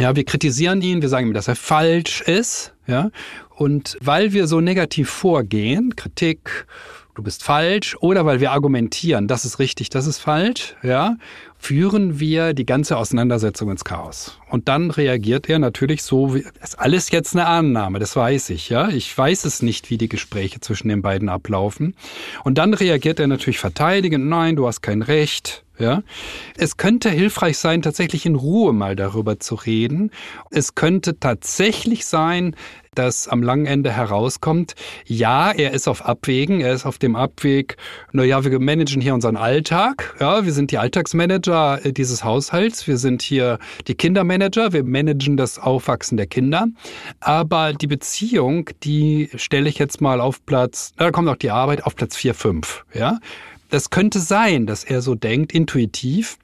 Ja, 0.00 0.16
wir 0.16 0.24
kritisieren 0.24 0.80
ihn, 0.82 1.02
wir 1.02 1.08
sagen 1.08 1.28
ihm, 1.28 1.34
dass 1.34 1.48
er 1.48 1.56
falsch 1.56 2.22
ist, 2.22 2.72
ja. 2.86 3.10
Und 3.50 3.96
weil 4.00 4.32
wir 4.32 4.46
so 4.46 4.60
negativ 4.60 5.08
vorgehen, 5.08 5.94
Kritik, 5.94 6.66
du 7.14 7.22
bist 7.22 7.44
falsch, 7.44 7.96
oder 8.00 8.24
weil 8.24 8.40
wir 8.40 8.52
argumentieren, 8.52 9.28
das 9.28 9.44
ist 9.44 9.58
richtig, 9.58 9.90
das 9.90 10.06
ist 10.06 10.18
falsch, 10.18 10.74
ja, 10.82 11.16
führen 11.58 12.18
wir 12.18 12.54
die 12.54 12.66
ganze 12.66 12.96
Auseinandersetzung 12.96 13.70
ins 13.70 13.84
Chaos. 13.84 14.38
Und 14.48 14.68
dann 14.68 14.90
reagiert 14.90 15.48
er 15.48 15.58
natürlich 15.58 16.02
so, 16.02 16.34
wie, 16.34 16.44
ist 16.62 16.78
alles 16.78 17.10
jetzt 17.10 17.34
eine 17.34 17.46
Annahme, 17.46 17.98
das 17.98 18.16
weiß 18.16 18.50
ich, 18.50 18.68
ja. 18.68 18.88
Ich 18.88 19.16
weiß 19.16 19.44
es 19.44 19.62
nicht, 19.62 19.90
wie 19.90 19.98
die 19.98 20.08
Gespräche 20.08 20.60
zwischen 20.60 20.88
den 20.88 21.02
beiden 21.02 21.28
ablaufen. 21.28 21.94
Und 22.44 22.58
dann 22.58 22.74
reagiert 22.74 23.20
er 23.20 23.26
natürlich 23.26 23.58
verteidigend, 23.58 24.26
nein, 24.26 24.56
du 24.56 24.66
hast 24.66 24.80
kein 24.80 25.02
Recht, 25.02 25.64
ja? 25.82 26.02
Es 26.56 26.76
könnte 26.76 27.10
hilfreich 27.10 27.58
sein, 27.58 27.82
tatsächlich 27.82 28.26
in 28.26 28.36
Ruhe 28.36 28.72
mal 28.72 28.96
darüber 28.96 29.38
zu 29.38 29.54
reden. 29.54 30.10
Es 30.50 30.74
könnte 30.74 31.18
tatsächlich 31.18 32.06
sein, 32.06 32.56
dass 32.94 33.26
am 33.26 33.42
langen 33.42 33.64
Ende 33.64 33.90
herauskommt, 33.90 34.74
ja, 35.06 35.50
er 35.50 35.72
ist 35.72 35.88
auf 35.88 36.04
Abwägen, 36.04 36.60
er 36.60 36.74
ist 36.74 36.84
auf 36.84 36.98
dem 36.98 37.16
Abweg, 37.16 37.76
naja, 38.12 38.44
wir 38.44 38.60
managen 38.60 39.00
hier 39.00 39.14
unseren 39.14 39.36
Alltag, 39.36 40.14
ja, 40.20 40.44
wir 40.44 40.52
sind 40.52 40.70
die 40.70 40.78
Alltagsmanager 40.78 41.80
dieses 41.84 42.22
Haushalts, 42.22 42.86
wir 42.86 42.98
sind 42.98 43.22
hier 43.22 43.58
die 43.88 43.94
Kindermanager, 43.94 44.74
wir 44.74 44.84
managen 44.84 45.38
das 45.38 45.58
Aufwachsen 45.58 46.18
der 46.18 46.26
Kinder, 46.26 46.66
aber 47.20 47.72
die 47.72 47.86
Beziehung, 47.86 48.68
die 48.82 49.30
stelle 49.36 49.70
ich 49.70 49.78
jetzt 49.78 50.02
mal 50.02 50.20
auf 50.20 50.44
Platz, 50.44 50.92
da 50.98 51.10
kommt 51.10 51.28
auch 51.30 51.36
die 51.36 51.50
Arbeit, 51.50 51.84
auf 51.84 51.96
Platz 51.96 52.14
4, 52.16 52.34
5, 52.34 52.84
ja. 52.92 53.18
Das 53.72 53.88
könnte 53.88 54.20
sein, 54.20 54.66
dass 54.66 54.84
er 54.84 55.00
so 55.00 55.14
denkt, 55.14 55.54
intuitiv. 55.54 56.36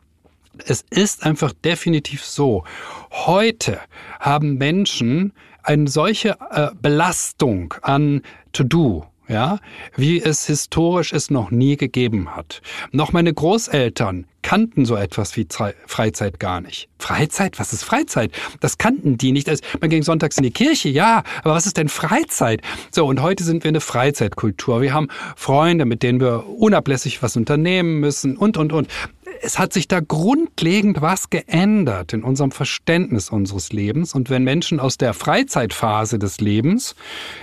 Es 0.65 0.83
ist 0.89 1.27
einfach 1.27 1.53
definitiv 1.53 2.25
so. 2.25 2.65
Heute 3.11 3.81
haben 4.19 4.55
Menschen 4.55 5.35
eine 5.63 5.89
solche 5.89 6.39
äh, 6.51 6.71
Belastung 6.81 7.75
an 7.83 8.23
To-Do, 8.53 9.05
ja, 9.29 9.59
wie 9.97 10.21
es 10.21 10.47
historisch 10.47 11.13
es 11.13 11.31
noch 11.31 11.51
nie 11.51 11.77
gegeben 11.77 12.35
hat. 12.35 12.63
Noch 12.93 13.13
meine 13.13 13.33
Großeltern 13.33 14.27
kannten 14.43 14.87
so 14.87 14.97
etwas 14.97 15.37
wie 15.37 15.47
Freizeit 15.87 16.41
gar 16.41 16.61
nicht. 16.61 16.89
Freizeit? 16.99 17.59
Was 17.59 17.73
ist 17.73 17.85
Freizeit? 17.85 18.33
Das 18.61 18.79
kannten 18.79 19.19
die 19.19 19.33
nicht. 19.33 19.51
Man 19.81 19.91
ging 19.91 20.03
sonntags 20.03 20.39
in 20.39 20.43
die 20.43 20.51
Kirche, 20.51 20.89
ja, 20.89 21.23
aber 21.43 21.55
was 21.55 21.67
ist 21.67 21.77
denn 21.77 21.89
Freizeit? 21.89 22.63
So, 22.91 23.07
und 23.07 23.21
heute 23.21 23.45
sind 23.45 23.65
wir 23.65 23.69
eine 23.69 23.81
Freizeitkultur. 23.81 24.81
Wir 24.81 24.95
haben 24.95 25.09
Freunde, 25.37 25.85
mit 25.85 26.03
denen 26.03 26.21
wir 26.21 26.47
unablässig 26.47 27.23
was 27.23 27.37
unternehmen 27.37 28.01
müssen 28.01 28.37
und, 28.37 28.57
und, 28.57 28.73
und 28.73 28.89
es 29.43 29.59
hat 29.59 29.73
sich 29.73 29.89
da 29.89 30.01
grundlegend 30.01 31.01
was 31.01 31.31
geändert 31.31 32.13
in 32.13 32.23
unserem 32.23 32.51
Verständnis 32.51 33.31
unseres 33.31 33.73
Lebens. 33.73 34.15
Und 34.15 34.31
wenn 34.31 34.45
Menschen 34.45 34.81
aus 34.81 34.99
der 34.99 35.15
Freizeitphase 35.15 36.19
des 36.19 36.41
Lebens 36.41 36.95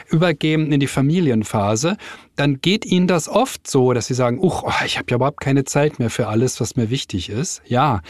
übergehen 0.09 0.71
in 0.71 0.79
die 0.79 0.87
Familienphase, 0.87 1.97
dann 2.35 2.59
geht 2.61 2.85
ihnen 2.85 3.07
das 3.07 3.29
oft 3.29 3.67
so, 3.69 3.93
dass 3.93 4.07
sie 4.07 4.13
sagen, 4.13 4.39
uch, 4.39 4.63
oh, 4.63 4.85
ich 4.85 4.97
habe 4.97 5.07
ja 5.09 5.15
überhaupt 5.15 5.39
keine 5.39 5.63
Zeit 5.63 5.99
mehr 5.99 6.09
für 6.09 6.27
alles, 6.27 6.59
was 6.59 6.75
mir 6.75 6.89
wichtig 6.89 7.29
ist. 7.29 7.61
Ja, 7.65 8.01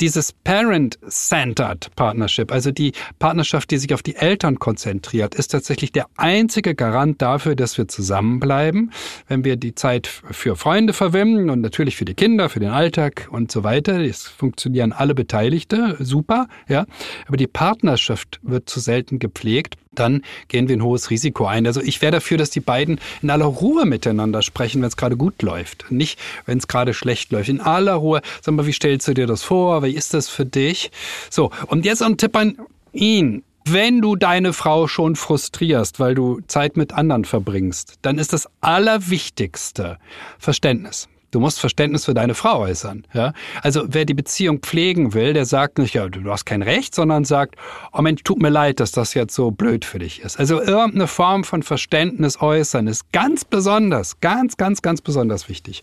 dieses 0.00 0.32
Parent-Centered 0.32 1.94
Partnership, 1.96 2.52
also 2.52 2.70
die 2.70 2.92
Partnerschaft, 3.18 3.70
die 3.70 3.78
sich 3.78 3.92
auf 3.94 4.02
die 4.02 4.16
Eltern 4.16 4.58
konzentriert, 4.58 5.34
ist 5.34 5.48
tatsächlich 5.48 5.92
der 5.92 6.06
einzige 6.16 6.74
Garant 6.74 7.20
dafür, 7.22 7.54
dass 7.54 7.78
wir 7.78 7.88
zusammenbleiben. 7.88 8.92
Wenn 9.26 9.44
wir 9.44 9.56
die 9.56 9.74
Zeit 9.74 10.06
für 10.06 10.56
Freunde 10.56 10.92
verwenden 10.92 11.50
und 11.50 11.60
natürlich 11.60 11.96
für 11.96 12.04
die 12.04 12.14
Kinder, 12.14 12.48
für 12.48 12.60
den 12.60 12.70
Alltag 12.70 13.28
und 13.30 13.50
so 13.50 13.64
weiter, 13.64 14.00
es 14.00 14.26
funktionieren 14.26 14.92
alle 14.92 15.14
Beteiligte, 15.14 15.96
super, 16.00 16.48
ja. 16.68 16.86
Aber 17.26 17.36
die 17.36 17.46
Partnerschaft 17.46 18.40
wird 18.42 18.68
zu 18.68 18.80
selten 18.80 19.18
gepflegt 19.18 19.76
dann 19.98 20.22
gehen 20.48 20.68
wir 20.68 20.76
ein 20.76 20.82
hohes 20.82 21.10
Risiko 21.10 21.46
ein. 21.46 21.66
Also 21.66 21.80
ich 21.80 22.00
wäre 22.02 22.12
dafür, 22.12 22.38
dass 22.38 22.50
die 22.50 22.60
beiden 22.60 23.00
in 23.22 23.30
aller 23.30 23.46
Ruhe 23.46 23.86
miteinander 23.86 24.42
sprechen, 24.42 24.82
wenn 24.82 24.88
es 24.88 24.96
gerade 24.96 25.16
gut 25.16 25.42
läuft. 25.42 25.86
Nicht, 25.90 26.18
wenn 26.46 26.58
es 26.58 26.68
gerade 26.68 26.94
schlecht 26.94 27.32
läuft. 27.32 27.48
In 27.48 27.60
aller 27.60 27.94
Ruhe. 27.94 28.20
Sag 28.40 28.54
mal, 28.54 28.66
wie 28.66 28.72
stellst 28.72 29.08
du 29.08 29.14
dir 29.14 29.26
das 29.26 29.42
vor? 29.42 29.82
Wie 29.82 29.92
ist 29.92 30.14
das 30.14 30.28
für 30.28 30.46
dich? 30.46 30.90
So, 31.30 31.50
und 31.66 31.84
jetzt 31.84 32.02
ein 32.02 32.16
Tipp 32.16 32.36
an 32.36 32.58
ihn. 32.92 33.42
Wenn 33.64 34.00
du 34.00 34.16
deine 34.16 34.54
Frau 34.54 34.86
schon 34.86 35.14
frustrierst, 35.14 36.00
weil 36.00 36.14
du 36.14 36.40
Zeit 36.46 36.78
mit 36.78 36.94
anderen 36.94 37.26
verbringst, 37.26 37.96
dann 38.00 38.16
ist 38.18 38.32
das 38.32 38.48
Allerwichtigste 38.62 39.98
Verständnis. 40.38 41.08
Du 41.30 41.40
musst 41.40 41.60
Verständnis 41.60 42.06
für 42.06 42.14
deine 42.14 42.34
Frau 42.34 42.60
äußern. 42.60 43.06
Ja? 43.12 43.32
Also 43.62 43.84
wer 43.88 44.04
die 44.04 44.14
Beziehung 44.14 44.60
pflegen 44.60 45.12
will, 45.12 45.34
der 45.34 45.44
sagt 45.44 45.78
nicht, 45.78 45.94
ja, 45.94 46.08
du 46.08 46.30
hast 46.30 46.46
kein 46.46 46.62
Recht, 46.62 46.94
sondern 46.94 47.24
sagt, 47.24 47.56
oh 47.92 48.00
Mensch, 48.00 48.22
tut 48.22 48.40
mir 48.40 48.48
leid, 48.48 48.80
dass 48.80 48.92
das 48.92 49.14
jetzt 49.14 49.34
so 49.34 49.50
blöd 49.50 49.84
für 49.84 49.98
dich 49.98 50.22
ist. 50.22 50.38
Also 50.38 50.60
irgendeine 50.60 51.06
Form 51.06 51.44
von 51.44 51.62
Verständnis 51.62 52.40
äußern 52.40 52.86
ist 52.86 53.12
ganz 53.12 53.44
besonders, 53.44 54.20
ganz, 54.20 54.56
ganz, 54.56 54.80
ganz 54.80 55.02
besonders 55.02 55.48
wichtig. 55.48 55.82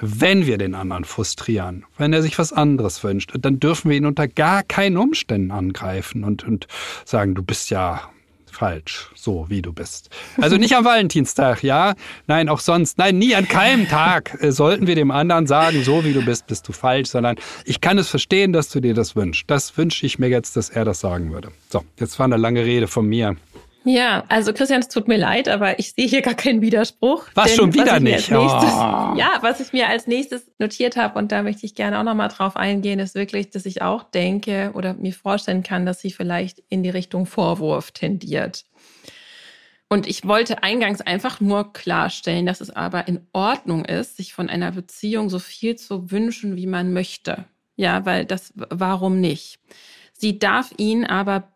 Wenn 0.00 0.46
wir 0.46 0.58
den 0.58 0.74
anderen 0.74 1.04
frustrieren, 1.04 1.84
wenn 1.96 2.12
er 2.12 2.22
sich 2.22 2.38
was 2.38 2.52
anderes 2.52 3.04
wünscht, 3.04 3.32
dann 3.38 3.60
dürfen 3.60 3.90
wir 3.90 3.96
ihn 3.96 4.06
unter 4.06 4.26
gar 4.26 4.62
keinen 4.62 4.96
Umständen 4.96 5.50
angreifen 5.52 6.24
und, 6.24 6.44
und 6.44 6.66
sagen, 7.04 7.34
du 7.34 7.42
bist 7.42 7.70
ja 7.70 8.10
falsch, 8.50 9.10
so 9.14 9.46
wie 9.48 9.62
du 9.62 9.72
bist. 9.72 10.10
Also 10.40 10.56
nicht 10.56 10.74
am 10.74 10.84
Valentinstag, 10.84 11.62
ja? 11.62 11.94
Nein, 12.26 12.48
auch 12.48 12.60
sonst. 12.60 12.98
Nein, 12.98 13.18
nie 13.18 13.34
an 13.34 13.48
keinem 13.48 13.88
Tag 13.88 14.36
äh, 14.40 14.52
sollten 14.52 14.86
wir 14.86 14.94
dem 14.94 15.10
anderen 15.10 15.46
sagen, 15.46 15.82
so 15.84 16.04
wie 16.04 16.12
du 16.12 16.24
bist, 16.24 16.46
bist 16.46 16.68
du 16.68 16.72
falsch, 16.72 17.08
sondern 17.08 17.36
ich 17.64 17.80
kann 17.80 17.98
es 17.98 18.08
verstehen, 18.08 18.52
dass 18.52 18.68
du 18.68 18.80
dir 18.80 18.94
das 18.94 19.16
wünschst. 19.16 19.50
Das 19.50 19.76
wünsche 19.76 20.06
ich 20.06 20.18
mir 20.18 20.28
jetzt, 20.28 20.56
dass 20.56 20.70
er 20.70 20.84
das 20.84 21.00
sagen 21.00 21.32
würde. 21.32 21.50
So, 21.68 21.84
jetzt 21.98 22.18
war 22.18 22.24
eine 22.24 22.36
lange 22.36 22.64
Rede 22.64 22.86
von 22.86 23.06
mir. 23.06 23.36
Ja, 23.84 24.24
also 24.28 24.52
Christian, 24.52 24.80
es 24.80 24.88
tut 24.88 25.08
mir 25.08 25.16
leid, 25.16 25.48
aber 25.48 25.78
ich 25.78 25.92
sehe 25.92 26.06
hier 26.06 26.20
gar 26.20 26.34
keinen 26.34 26.60
Widerspruch. 26.60 27.24
Was 27.34 27.54
schon 27.54 27.72
wieder 27.72 27.92
was 27.92 28.00
nicht? 28.00 28.30
Nächstes, 28.30 28.72
oh. 28.74 29.14
Ja, 29.16 29.38
was 29.40 29.60
ich 29.60 29.72
mir 29.72 29.88
als 29.88 30.06
nächstes 30.06 30.50
notiert 30.58 30.96
habe 30.96 31.18
und 31.18 31.32
da 31.32 31.42
möchte 31.42 31.64
ich 31.64 31.74
gerne 31.74 31.98
auch 31.98 32.02
nochmal 32.02 32.28
drauf 32.28 32.56
eingehen, 32.56 32.98
ist 32.98 33.14
wirklich, 33.14 33.50
dass 33.50 33.64
ich 33.64 33.80
auch 33.80 34.02
denke 34.02 34.72
oder 34.74 34.94
mir 34.94 35.14
vorstellen 35.14 35.62
kann, 35.62 35.86
dass 35.86 36.00
sie 36.00 36.10
vielleicht 36.10 36.62
in 36.68 36.82
die 36.82 36.90
Richtung 36.90 37.24
Vorwurf 37.24 37.90
tendiert. 37.92 38.64
Und 39.88 40.06
ich 40.06 40.26
wollte 40.26 40.62
eingangs 40.62 41.00
einfach 41.00 41.40
nur 41.40 41.72
klarstellen, 41.72 42.46
dass 42.46 42.60
es 42.60 42.70
aber 42.70 43.08
in 43.08 43.26
Ordnung 43.32 43.84
ist, 43.84 44.18
sich 44.18 44.34
von 44.34 44.48
einer 44.48 44.72
Beziehung 44.72 45.30
so 45.30 45.38
viel 45.38 45.74
zu 45.76 46.12
wünschen, 46.12 46.54
wie 46.54 46.68
man 46.68 46.92
möchte. 46.92 47.46
Ja, 47.76 48.04
weil 48.04 48.24
das, 48.24 48.52
warum 48.54 49.20
nicht? 49.20 49.58
Sie 50.12 50.38
darf 50.38 50.72
ihn 50.76 51.04
aber 51.04 51.48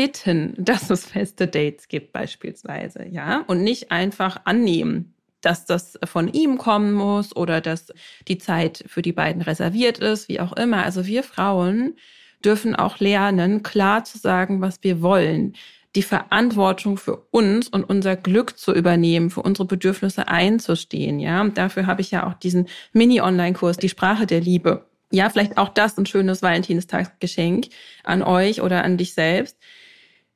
bitten, 0.00 0.54
dass 0.56 0.88
es 0.88 1.04
feste 1.04 1.46
Dates 1.46 1.86
gibt 1.86 2.14
beispielsweise, 2.14 3.04
ja, 3.06 3.44
und 3.48 3.62
nicht 3.62 3.92
einfach 3.92 4.40
annehmen, 4.46 5.12
dass 5.42 5.66
das 5.66 5.98
von 6.04 6.32
ihm 6.32 6.56
kommen 6.56 6.94
muss 6.94 7.36
oder 7.36 7.60
dass 7.60 7.92
die 8.26 8.38
Zeit 8.38 8.82
für 8.86 9.02
die 9.02 9.12
beiden 9.12 9.42
reserviert 9.42 9.98
ist, 9.98 10.30
wie 10.30 10.40
auch 10.40 10.54
immer. 10.54 10.84
Also 10.84 11.04
wir 11.04 11.22
Frauen 11.22 11.96
dürfen 12.42 12.74
auch 12.74 12.98
lernen, 12.98 13.62
klar 13.62 14.02
zu 14.04 14.16
sagen, 14.16 14.62
was 14.62 14.78
wir 14.80 15.02
wollen, 15.02 15.52
die 15.94 16.02
Verantwortung 16.02 16.96
für 16.96 17.26
uns 17.30 17.68
und 17.68 17.84
unser 17.84 18.16
Glück 18.16 18.56
zu 18.56 18.72
übernehmen, 18.72 19.28
für 19.28 19.42
unsere 19.42 19.68
Bedürfnisse 19.68 20.28
einzustehen, 20.28 21.20
ja. 21.20 21.46
dafür 21.48 21.86
habe 21.86 22.00
ich 22.00 22.10
ja 22.10 22.26
auch 22.26 22.32
diesen 22.32 22.68
Mini-Online-Kurs, 22.94 23.76
die 23.76 23.90
Sprache 23.90 24.24
der 24.26 24.40
Liebe. 24.40 24.86
Ja, 25.12 25.28
vielleicht 25.28 25.58
auch 25.58 25.68
das 25.68 25.98
ein 25.98 26.06
schönes 26.06 26.40
Valentinstagsgeschenk 26.40 27.66
an 28.02 28.22
euch 28.22 28.62
oder 28.62 28.82
an 28.82 28.96
dich 28.96 29.12
selbst 29.12 29.58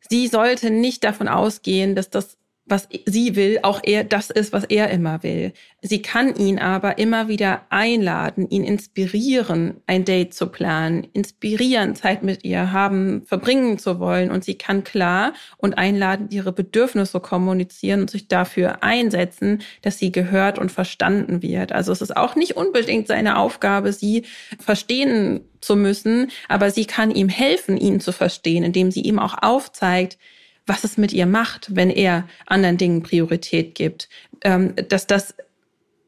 sie 0.08 0.28
sollte 0.28 0.70
nicht 0.70 1.04
davon 1.04 1.28
ausgehen, 1.28 1.94
dass 1.94 2.11
das 2.11 2.37
was 2.66 2.88
sie 3.04 3.37
will, 3.37 3.59
auch 3.62 3.80
er 3.83 4.04
das 4.04 4.30
ist, 4.30 4.54
was 4.54 4.64
er 4.64 4.88
immer 4.90 5.23
will. 5.23 5.52
Sie 5.83 6.00
kann 6.00 6.35
ihn 6.35 6.59
aber 6.59 6.97
immer 6.97 7.28
wieder 7.28 7.66
einladen, 7.68 8.49
ihn 8.49 8.64
inspirieren, 8.64 9.83
ein 9.87 10.06
Date 10.06 10.33
zu 10.33 10.47
planen, 10.47 11.06
inspirieren, 11.12 11.94
Zeit 11.94 12.23
mit 12.23 12.42
ihr 12.42 12.73
haben, 12.73 13.23
verbringen 13.26 13.78
zu 13.78 14.00
wollen. 14.00 14.30
Und 14.30 14.44
sie 14.44 14.56
kann 14.56 14.83
klar 14.83 15.35
und 15.59 15.76
einladen, 15.76 16.28
ihre 16.30 16.52
Bedürfnisse 16.52 17.21
kommunizieren 17.21 18.00
und 18.00 18.11
sich 18.11 18.28
dafür 18.28 18.83
einsetzen, 18.83 19.61
dass 19.83 19.99
sie 19.99 20.11
gehört 20.11 20.59
und 20.59 20.73
verstanden 20.73 21.42
wird. 21.42 21.73
Also 21.73 21.92
es 21.92 22.00
ist 22.00 22.16
auch 22.16 22.35
nicht 22.35 22.56
unbedingt 22.56 23.09
seine 23.09 23.37
Aufgabe, 23.37 23.92
sie 23.92 24.25
verstehen 24.59 25.40
zu 25.61 25.76
müssen, 25.76 26.30
aber 26.49 26.71
sie 26.71 26.87
kann 26.87 27.11
ihm 27.11 27.28
helfen, 27.28 27.76
ihn 27.76 28.00
zu 28.00 28.12
verstehen, 28.12 28.64
indem 28.64 28.90
sie 28.90 29.02
ihm 29.02 29.18
auch 29.18 29.37
aufzeigt, 29.42 30.18
was 30.66 30.85
es 30.85 30.97
mit 30.97 31.12
ihr 31.12 31.26
macht, 31.26 31.75
wenn 31.75 31.90
er 31.90 32.26
anderen 32.47 32.76
Dingen 32.76 33.02
Priorität 33.02 33.75
gibt, 33.75 34.09
ähm, 34.42 34.75
dass 34.88 35.06
das 35.06 35.35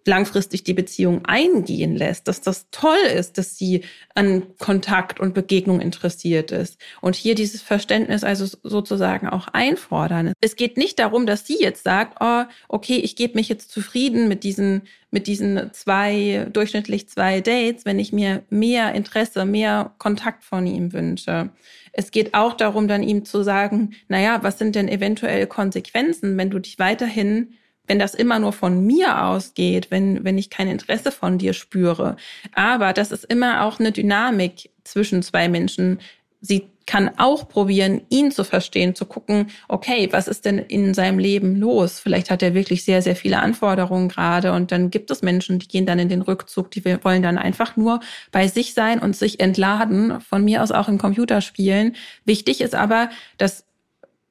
langfristig 0.07 0.65
die 0.65 0.75
Beziehung 0.75 1.25
eingehen 1.25 1.97
lässt, 1.97 2.29
dass 2.29 2.41
das 2.41 2.67
toll 2.71 2.97
ist, 3.15 3.39
dass 3.39 3.57
sie 3.57 3.85
an 4.15 4.45
Kontakt 4.59 5.21
und 5.21 5.35
Begegnung 5.35 5.81
interessiert 5.81 6.53
ist 6.53 6.81
und 7.01 7.17
hier 7.17 7.35
dieses 7.35 7.63
Verständnis 7.63 8.25
also 8.25 8.47
sozusagen 8.63 9.29
auch 9.29 9.49
einfordern. 9.49 10.33
Es 10.41 10.57
geht 10.57 10.77
nicht 10.77 10.99
darum, 10.99 11.27
dass 11.27 11.47
sie 11.47 11.59
jetzt 11.61 11.85
sagt, 11.85 12.19
oh, 12.21 12.45
okay, 12.69 12.97
ich 12.97 13.17
gebe 13.17 13.35
mich 13.35 13.49
jetzt 13.49 13.71
zufrieden 13.71 14.29
mit 14.29 14.45
diesen 14.45 14.83
mit 15.11 15.29
diesen 15.29 15.73
zwei 15.73 16.47
durchschnittlich 16.53 17.09
zwei 17.09 17.41
Dates, 17.41 17.87
wenn 17.87 17.99
ich 17.99 18.13
mir 18.13 18.43
mehr 18.51 18.93
Interesse, 18.93 19.47
mehr 19.47 19.95
Kontakt 19.99 20.45
von 20.45 20.67
ihm 20.67 20.93
wünsche. 20.93 21.51
Es 21.93 22.11
geht 22.11 22.35
auch 22.35 22.53
darum, 22.53 22.89
dann 22.89 23.03
ihm 23.03 23.25
zu 23.25 23.43
sagen, 23.43 23.95
naja, 24.09 24.43
was 24.43 24.59
sind 24.59 24.75
denn 24.75 24.89
eventuell 24.89 25.47
Konsequenzen, 25.47 26.37
wenn 26.37 26.51
du 26.51 26.59
dich 26.59 26.79
weiterhin 26.79 27.55
wenn 27.87 27.99
das 27.99 28.15
immer 28.15 28.39
nur 28.39 28.53
von 28.53 28.85
mir 28.85 29.25
ausgeht, 29.25 29.91
wenn, 29.91 30.25
wenn 30.25 30.39
ich 30.39 30.51
kein 30.51 30.69
Interesse 30.69 31.13
von 31.13 31.39
dir 31.39 31.53
spüre. 31.53 32.17
Aber 32.55 32.93
das 32.93 33.13
ist 33.13 33.25
immer 33.25 33.63
auch 33.65 33.79
eine 33.81 33.93
Dynamik 33.93 34.71
zwischen 34.85 35.23
zwei 35.23 35.49
Menschen. 35.49 36.01
Sie 36.41 36.69
kann 36.87 37.11
auch 37.17 37.49
probieren, 37.49 38.03
ihn 38.09 38.31
zu 38.31 38.45
verstehen, 38.45 38.95
zu 38.95 39.05
gucken, 39.07 39.51
okay, 39.69 40.09
was 40.13 40.29
ist 40.29 40.45
denn 40.45 40.59
in 40.59 40.95
seinem 40.95 41.19
Leben 41.19 41.57
los? 41.57 41.99
Vielleicht 41.99 42.31
hat 42.31 42.43
er 42.43 42.55
wirklich 42.55 42.85
sehr, 42.85 43.03
sehr 43.03 43.17
viele 43.17 43.41
Anforderungen 43.41 44.09
gerade 44.09 44.53
und 44.53 44.71
dann 44.71 44.91
gibt 44.91 45.11
es 45.11 45.23
Menschen, 45.23 45.59
die 45.59 45.67
gehen 45.67 45.85
dann 45.85 45.99
in 45.99 46.09
den 46.09 46.23
Rückzug, 46.23 46.71
die 46.71 46.85
wollen 46.85 47.23
dann 47.23 47.39
einfach 47.39 47.77
nur 47.77 48.01
bei 48.31 48.47
sich 48.47 48.73
sein 48.73 49.01
und 49.01 49.17
sich 49.17 49.41
entladen, 49.41 50.21
von 50.21 50.45
mir 50.45 50.63
aus 50.63 50.71
auch 50.71 50.89
im 50.89 50.99
Computerspielen. 50.99 51.97
Wichtig 52.25 52.61
ist 52.61 52.77
aber, 52.77 53.11
dass 53.37 53.65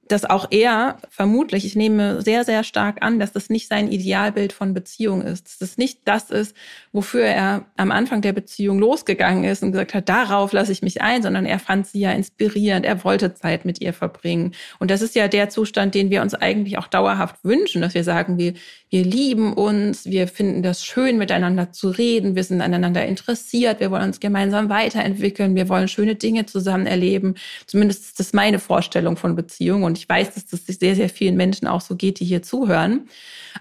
dass 0.08 0.26
auch 0.26 0.48
er 0.52 0.98
vermutlich, 1.10 1.66
ich 1.66 1.76
nehme 1.76 2.22
sehr, 2.22 2.44
sehr 2.44 2.64
stark 2.64 3.02
an, 3.02 3.20
dass 3.20 3.32
das 3.32 3.50
nicht 3.50 3.68
sein 3.68 3.92
Idealbild 3.92 4.54
von 4.54 4.74
Beziehung 4.74 5.22
ist. 5.22 5.48
Dass 5.48 5.58
das 5.58 5.78
nicht 5.78 6.00
das 6.06 6.30
ist, 6.30 6.56
wofür 6.92 7.26
er 7.26 7.66
am 7.76 7.92
Anfang 7.92 8.22
der 8.22 8.34
Beziehung 8.34 8.78
losgegangen 8.78 9.44
ist 9.44 9.64
und 9.64 9.72
gesagt 9.72 9.94
hat, 9.94 10.08
darauf 10.08 10.54
lasse 10.54 10.72
ich 10.72 10.84
mich 10.84 11.02
ein, 11.02 11.24
sondern 11.24 11.46
er 11.46 11.60
fand 11.60 11.88
sie 11.88 12.00
ja 12.02 12.12
inspirierend, 12.12 12.86
er 12.86 13.04
wollte 13.04 13.34
Zeit 13.34 13.66
mit 13.66 13.82
ihr 13.82 13.94
verbringen. 13.94 14.54
Und 14.80 14.92
das 14.92 15.02
ist 15.02 15.16
ja 15.16 15.28
der 15.28 15.50
Zustand, 15.50 15.96
den 15.96 16.12
wir 16.12 16.22
uns 16.22 16.36
eigentlich 16.36 16.78
auch 16.78 16.88
dauerhaft 16.88 17.38
wünschen, 17.44 17.82
dass 17.82 17.96
wir 17.96 18.04
sagen, 18.04 18.38
wir, 18.38 18.54
wir 18.90 19.04
lieben 19.04 19.54
uns, 19.54 20.06
wir 20.06 20.28
finden 20.28 20.62
das 20.62 20.86
schön, 20.86 21.18
miteinander 21.18 21.72
zu 21.72 21.90
reden, 21.90 22.36
wir 22.36 22.44
sind 22.44 22.62
aneinander 22.62 23.06
interessiert, 23.06 23.80
wir 23.80 23.90
wollen 23.92 24.04
uns 24.04 24.20
gemeinsam 24.20 24.70
weiterentwickeln, 24.70 25.56
wir 25.56 25.68
wollen 25.68 25.88
schöne 25.88 26.16
Dinge 26.16 26.46
zusammen 26.46 26.86
erleben. 26.86 27.36
Zumindest 27.66 28.06
ist 28.06 28.20
das 28.20 28.34
meine 28.34 28.60
Vorstellung 28.60 29.18
von 29.18 29.36
Beziehung. 29.36 29.84
Und 29.84 29.95
ich 29.98 30.08
weiß, 30.08 30.34
dass 30.34 30.46
das 30.46 30.66
sehr, 30.66 30.96
sehr 30.96 31.10
vielen 31.10 31.36
Menschen 31.36 31.68
auch 31.68 31.82
so 31.82 31.96
geht, 31.96 32.20
die 32.20 32.26
hier 32.26 32.42
zuhören. 32.42 33.10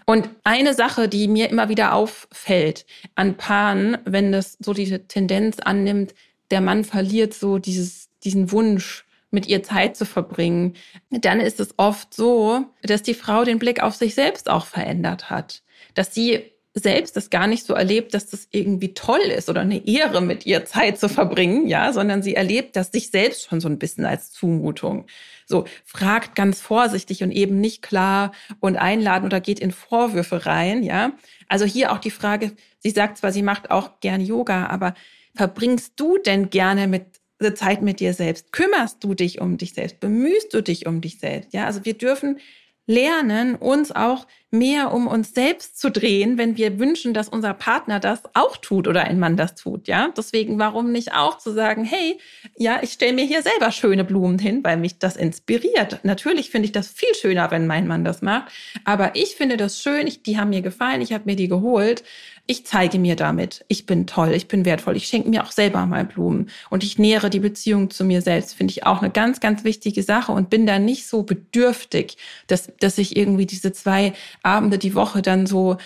Und 0.07 0.29
eine 0.45 0.75
Sache, 0.75 1.09
die 1.09 1.29
mir 1.29 1.51
immer 1.51 1.69
wieder 1.69 1.95
auffällt 1.95 2.87
an 3.15 3.37
Paaren, 3.37 3.99
wenn 4.05 4.33
das 4.33 4.57
so 4.61 4.73
diese 4.73 5.07
Tendenz 5.07 5.59
annimmt, 5.61 6.15
der 6.51 6.61
Mann 6.61 6.85
verliert 6.85 7.35
so 7.35 7.59
dieses, 7.59 8.09
diesen 8.23 8.53
Wunsch, 8.53 9.05
mit 9.35 9.47
ihr 9.49 9.63
Zeit 9.63 9.97
zu 9.97 10.07
verbringen, 10.07 10.75
dann 11.11 11.41
ist 11.41 11.61
es 11.61 11.75
oft 11.77 12.15
so, 12.15 12.65
dass 12.83 13.03
die 13.03 13.13
Frau 13.13 13.45
den 13.45 13.59
Blick 13.59 13.83
auf 13.83 13.95
sich 13.95 14.15
selbst 14.15 14.49
auch 14.49 14.65
verändert 14.65 15.29
hat. 15.29 15.63
Dass 15.95 16.15
sie 16.15 16.54
selbst 16.75 17.17
das 17.17 17.31
gar 17.31 17.47
nicht 17.47 17.65
so 17.65 17.73
erlebt, 17.75 18.15
dass 18.15 18.27
das 18.27 18.49
irgendwie 18.51 18.95
toll 18.95 19.21
ist 19.21 19.49
oder 19.49 19.61
eine 19.61 19.87
Ehre, 19.87 20.21
mit 20.21 20.45
ihr 20.45 20.65
Zeit 20.65 20.99
zu 20.99 21.09
verbringen, 21.09 21.69
ja, 21.69 21.93
sondern 21.93 22.23
sie 22.23 22.35
erlebt 22.35 22.75
das 22.75 22.91
sich 22.91 23.11
selbst 23.11 23.49
schon 23.49 23.61
so 23.61 23.69
ein 23.69 23.79
bisschen 23.79 24.05
als 24.05 24.33
Zumutung. 24.33 25.07
So, 25.47 25.67
fragt 25.85 26.35
ganz 26.35 26.61
vorsichtig 26.61 27.23
und 27.23 27.31
eben 27.31 27.61
nicht 27.61 27.83
klar 27.83 28.33
und 28.59 28.77
einladen 28.77 29.25
oder 29.25 29.41
geht 29.41 29.61
in 29.61 29.71
Vorwürfe 29.71 30.47
rein, 30.47 30.83
ja. 30.83 31.13
Also 31.49 31.65
hier 31.65 31.93
auch 31.93 31.99
die 31.99 32.11
Frage, 32.11 32.53
sie 32.81 32.91
sagt 32.91 33.19
zwar, 33.19 33.31
sie 33.31 33.43
macht 33.43 33.71
auch 33.71 34.01
gern 34.01 34.21
Yoga, 34.21 34.67
aber 34.67 34.95
verbringst 35.37 35.93
du 35.97 36.19
denn 36.19 36.51
gerne 36.51 36.89
mit 36.89 37.21
Zeit 37.55 37.83
mit 37.83 38.01
dir 38.01 38.15
selbst? 38.15 38.53
Kümmerst 38.53 39.05
du 39.05 39.15
dich 39.15 39.41
um 39.41 39.59
dich 39.59 39.75
selbst? 39.75 40.01
Bemühst 40.01 40.55
du 40.55 40.63
dich 40.63 40.87
um 40.87 41.01
dich 41.01 41.19
selbst? 41.19 41.53
Ja, 41.53 41.67
also 41.67 41.85
wir 41.85 41.95
dürfen 41.95 42.39
lernen, 42.87 43.55
uns 43.55 43.93
auch 43.93 44.27
mehr 44.55 44.93
um 44.93 45.07
uns 45.07 45.35
selbst 45.35 45.79
zu 45.79 45.91
drehen, 45.91 46.39
wenn 46.39 46.57
wir 46.57 46.79
wünschen, 46.79 47.13
dass 47.13 47.29
unser 47.29 47.53
Partner 47.53 48.01
das 48.01 48.23
auch 48.33 48.57
tut 48.57 48.89
oder 48.89 49.05
ein 49.05 49.19
Mann 49.19 49.37
das 49.37 49.55
tut, 49.55 49.89
ja? 49.89 50.09
Deswegen 50.17 50.59
warum 50.59 50.93
nicht 50.93 51.13
auch 51.13 51.37
zu 51.37 51.53
sagen, 51.53 51.85
hey, 51.85 52.19
ja, 52.57 52.79
ich 52.83 52.93
stelle 52.93 53.13
mir 53.13 53.25
hier 53.25 53.43
selber 53.43 53.71
schöne 53.73 54.05
Blumen 54.05 54.39
hin, 54.39 54.65
weil 54.65 54.79
mich 54.79 54.99
das 54.99 55.17
inspiriert. 55.17 56.01
Natürlich 56.05 56.51
finde 56.51 56.67
ich 56.67 56.73
das 56.73 56.89
viel 56.89 57.15
schöner, 57.15 57.51
wenn 57.51 57.67
mein 57.67 57.87
Mann 57.87 58.05
das 58.05 58.23
macht, 58.23 58.51
aber 58.85 59.17
ich 59.17 59.35
finde 59.37 59.57
das 59.57 59.83
schön, 59.83 60.07
ich, 60.07 60.23
die 60.23 60.39
haben 60.39 60.51
mir 60.51 60.63
gefallen, 60.63 61.03
ich 61.03 61.13
habe 61.13 61.25
mir 61.27 61.37
die 61.37 61.49
geholt 61.49 62.05
ich 62.47 62.67
zeige 62.67 62.99
mir 62.99 63.17
damit, 63.17 63.65
ich 63.69 63.87
bin 63.87 64.07
toll, 64.07 64.33
ich 64.33 64.49
bin 64.49 64.67
wertvoll, 64.67 64.97
ich 64.97 65.07
schenke 65.07 65.31
mir 65.31 65.45
auch 65.45 65.51
selber 65.53 65.87
mal 65.87 66.05
Blumen 66.05 66.51
und 66.69 66.85
ich 66.85 66.99
nähere 66.99 67.31
die 67.31 67.41
Beziehung 67.41 67.89
zu 67.89 68.05
mir 68.05 68.21
selbst, 68.21 68.55
finde 68.55 68.73
ich 68.73 68.85
auch 68.85 69.01
eine 69.01 69.11
ganz, 69.11 69.41
ganz 69.41 69.65
wichtige 69.65 70.03
Sache 70.03 70.31
und 70.33 70.51
bin 70.51 70.67
da 70.67 70.79
nicht 70.79 71.07
so 71.07 71.23
bedürftig, 71.23 72.19
dass, 72.47 72.71
dass 72.81 72.99
ich 72.99 73.17
irgendwie 73.17 73.47
diese 73.47 73.73
zwei 73.73 74.13
Abende 74.45 74.79
die 74.79 74.95
Woche 74.95 75.23
dann 75.23 75.47
so 75.47 75.77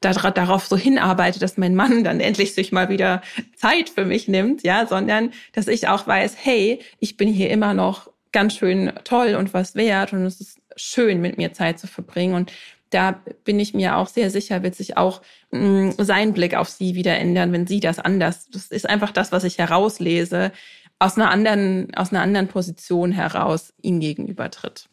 darauf 0.00 0.66
so 0.66 0.76
hinarbeite, 0.76 1.38
dass 1.38 1.58
mein 1.58 1.74
Mann 1.74 2.04
dann 2.04 2.20
endlich 2.20 2.54
sich 2.54 2.72
mal 2.72 2.88
wieder 2.88 3.20
Zeit 3.54 3.90
für 3.90 4.04
mich 4.04 4.28
nimmt, 4.28 4.62
ja, 4.62 4.86
sondern 4.86 5.32
dass 5.52 5.68
ich 5.68 5.88
auch 5.88 6.06
weiß, 6.06 6.36
hey, 6.42 6.80
ich 7.00 7.16
bin 7.16 7.28
hier 7.28 7.50
immer 7.50 7.74
noch 7.74 8.10
ganz 8.32 8.54
schön 8.54 8.92
toll 9.04 9.34
und 9.34 9.52
was 9.52 9.74
wert 9.74 10.12
und 10.12 10.24
es 10.24 10.40
ist 10.40 10.58
schön, 10.76 11.20
mit 11.20 11.36
mir 11.36 11.52
Zeit 11.52 11.78
zu 11.78 11.86
verbringen. 11.86 12.34
Und 12.34 12.52
da 12.90 13.20
bin 13.44 13.60
ich 13.60 13.74
mir 13.74 13.96
auch 13.96 14.08
sehr 14.08 14.30
sicher, 14.30 14.62
wird 14.62 14.74
sich 14.74 14.96
auch 14.96 15.20
mh, 15.50 15.60
mm, 15.60 15.94
sein 15.98 16.32
Blick 16.32 16.54
auf 16.54 16.68
sie 16.68 16.94
wieder 16.94 17.16
ändern, 17.16 17.52
wenn 17.52 17.66
sie 17.66 17.80
das 17.80 17.98
anders. 17.98 18.48
Das 18.50 18.68
ist 18.68 18.88
einfach 18.88 19.12
das, 19.12 19.32
was 19.32 19.44
ich 19.44 19.58
herauslese, 19.58 20.52
aus 20.98 21.16
einer 21.16 21.30
anderen, 21.30 21.94
aus 21.94 22.10
einer 22.12 22.22
anderen 22.22 22.48
Position 22.48 23.12
heraus 23.12 23.72
ihm 23.80 24.00
gegenüber 24.00 24.50
tritt. 24.50 24.88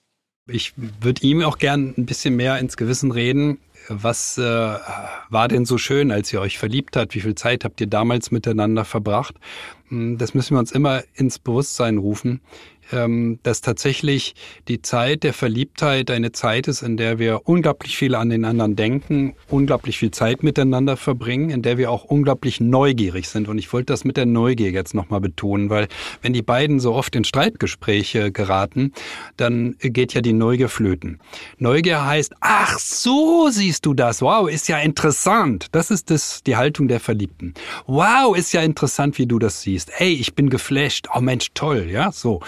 Ich 0.47 0.73
würde 0.77 1.21
ihm 1.23 1.41
auch 1.41 1.57
gern 1.57 1.93
ein 1.97 2.05
bisschen 2.05 2.35
mehr 2.35 2.57
ins 2.59 2.77
Gewissen 2.77 3.11
reden. 3.11 3.59
Was 3.89 4.37
äh, 4.37 4.41
war 4.41 5.47
denn 5.47 5.65
so 5.65 5.77
schön, 5.77 6.11
als 6.11 6.31
ihr 6.33 6.41
euch 6.41 6.57
verliebt 6.57 6.97
habt? 6.97 7.15
Wie 7.15 7.21
viel 7.21 7.35
Zeit 7.35 7.63
habt 7.63 7.79
ihr 7.79 7.87
damals 7.87 8.31
miteinander 8.31 8.83
verbracht? 8.83 9.35
Hm, 9.89 10.17
das 10.17 10.33
müssen 10.33 10.55
wir 10.55 10.59
uns 10.59 10.71
immer 10.71 11.03
ins 11.15 11.39
Bewusstsein 11.39 11.97
rufen 11.97 12.41
dass 12.91 13.61
tatsächlich 13.61 14.35
die 14.67 14.81
Zeit 14.81 15.23
der 15.23 15.33
Verliebtheit 15.33 16.09
eine 16.09 16.31
Zeit 16.31 16.67
ist, 16.67 16.81
in 16.81 16.97
der 16.97 17.19
wir 17.19 17.41
unglaublich 17.45 17.97
viel 17.97 18.15
an 18.15 18.29
den 18.29 18.45
anderen 18.45 18.75
denken, 18.75 19.35
unglaublich 19.49 19.97
viel 19.97 20.11
Zeit 20.11 20.43
miteinander 20.43 20.97
verbringen, 20.97 21.49
in 21.49 21.61
der 21.61 21.77
wir 21.77 21.91
auch 21.91 22.05
unglaublich 22.05 22.59
neugierig 22.59 23.27
sind. 23.29 23.47
Und 23.47 23.57
ich 23.57 23.71
wollte 23.73 23.93
das 23.93 24.03
mit 24.03 24.17
der 24.17 24.25
Neugier 24.25 24.71
jetzt 24.71 24.93
nochmal 24.93 25.19
betonen, 25.19 25.69
weil 25.69 25.87
wenn 26.21 26.33
die 26.33 26.41
beiden 26.41 26.79
so 26.79 26.93
oft 26.93 27.15
in 27.15 27.23
Streitgespräche 27.23 28.31
geraten, 28.31 28.93
dann 29.35 29.75
geht 29.79 30.13
ja 30.13 30.21
die 30.21 30.33
Neugier 30.33 30.69
flöten. 30.69 31.19
Neugier 31.57 32.05
heißt, 32.05 32.35
ach 32.39 32.79
so 32.79 33.49
siehst 33.49 33.85
du 33.85 33.93
das, 33.93 34.21
wow, 34.21 34.49
ist 34.49 34.67
ja 34.67 34.77
interessant. 34.79 35.67
Das 35.71 35.91
ist 35.91 36.09
das, 36.09 36.43
die 36.43 36.55
Haltung 36.55 36.87
der 36.87 36.99
Verliebten. 36.99 37.53
Wow, 37.85 38.37
ist 38.37 38.53
ja 38.53 38.61
interessant, 38.61 39.17
wie 39.17 39.25
du 39.25 39.39
das 39.39 39.61
siehst. 39.61 39.91
Ey, 39.97 40.13
ich 40.13 40.35
bin 40.35 40.49
geflasht. 40.49 41.07
Oh 41.13 41.19
Mensch, 41.19 41.49
toll, 41.53 41.87
ja, 41.89 42.11
so. 42.11 42.41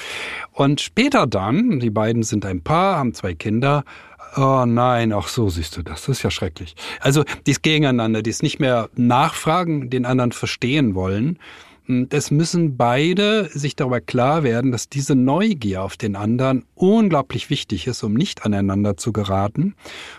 Und 0.52 0.82
später 0.82 1.28
dann, 1.28 1.80
die 1.80 1.90
beiden 1.90 2.24
sind 2.24 2.46
ein 2.46 2.62
Paar, 2.62 2.98
haben 2.98 3.14
zwei 3.14 3.34
Kinder, 3.34 3.84
Oh 4.38 4.64
nein, 4.66 5.12
ach 5.12 5.28
so 5.28 5.50
siehst 5.50 5.76
du 5.76 5.82
das. 5.82 6.02
Das 6.06 6.18
ist 6.18 6.24
ja 6.24 6.30
schrecklich. 6.30 6.76
Also 7.00 7.24
dies 7.48 7.62
Gegeneinander, 7.62 8.22
dies 8.22 8.44
nicht 8.44 8.60
mehr 8.60 8.90
nachfragen, 8.96 9.90
den 9.90 10.06
anderen 10.06 10.32
verstehen 10.32 10.94
wollen. 10.94 11.40
Es 12.12 12.30
müssen 12.30 12.78
beide 12.78 13.50
sich 13.50 13.76
darüber 13.76 14.00
klar 14.00 14.44
werden, 14.44 14.72
dass 14.72 14.90
diese 14.90 15.16
Neugier 15.16 15.82
auf 15.82 15.98
den 15.98 16.16
anderen 16.16 16.66
unglaublich 16.76 17.50
wichtig 17.50 17.88
ist, 17.88 18.04
um 18.04 18.14
nicht 18.14 18.46
aneinander 18.46 18.96
zu 18.96 19.12
geraten. 19.12 19.74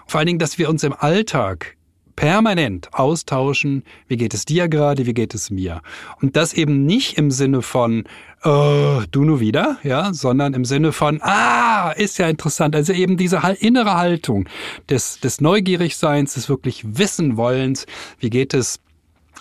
Vor 0.09 0.19
allen 0.19 0.27
Dingen, 0.27 0.39
dass 0.41 0.59
wir 0.59 0.69
uns 0.69 0.83
im 0.83 0.93
Alltag 0.93 1.77
permanent 2.21 2.93
austauschen, 2.93 3.83
wie 4.07 4.19
geht 4.19 4.35
es 4.35 4.45
dir 4.45 4.69
gerade, 4.69 5.07
wie 5.07 5.15
geht 5.15 5.33
es 5.33 5.49
mir. 5.49 5.81
Und 6.21 6.37
das 6.37 6.53
eben 6.53 6.85
nicht 6.85 7.17
im 7.17 7.31
Sinne 7.31 7.63
von, 7.63 8.05
äh, 8.45 9.07
du 9.11 9.25
nur 9.25 9.41
wieder, 9.41 9.79
ja, 9.85 10.13
sondern 10.13 10.53
im 10.53 10.67
Sinne 10.67 10.93
von, 10.93 11.23
ah, 11.23 11.93
ist 11.93 12.19
ja 12.19 12.29
interessant. 12.29 12.77
Also 12.77 12.93
eben 12.93 13.17
diese 13.17 13.41
innere 13.61 13.97
Haltung 13.97 14.47
des, 14.91 15.19
des 15.21 15.41
Neugierigseins, 15.41 16.35
des 16.35 16.51
wirklich 16.51 16.85
Wissenwollens, 16.99 17.87
wie 18.19 18.29
geht 18.29 18.53
es 18.53 18.81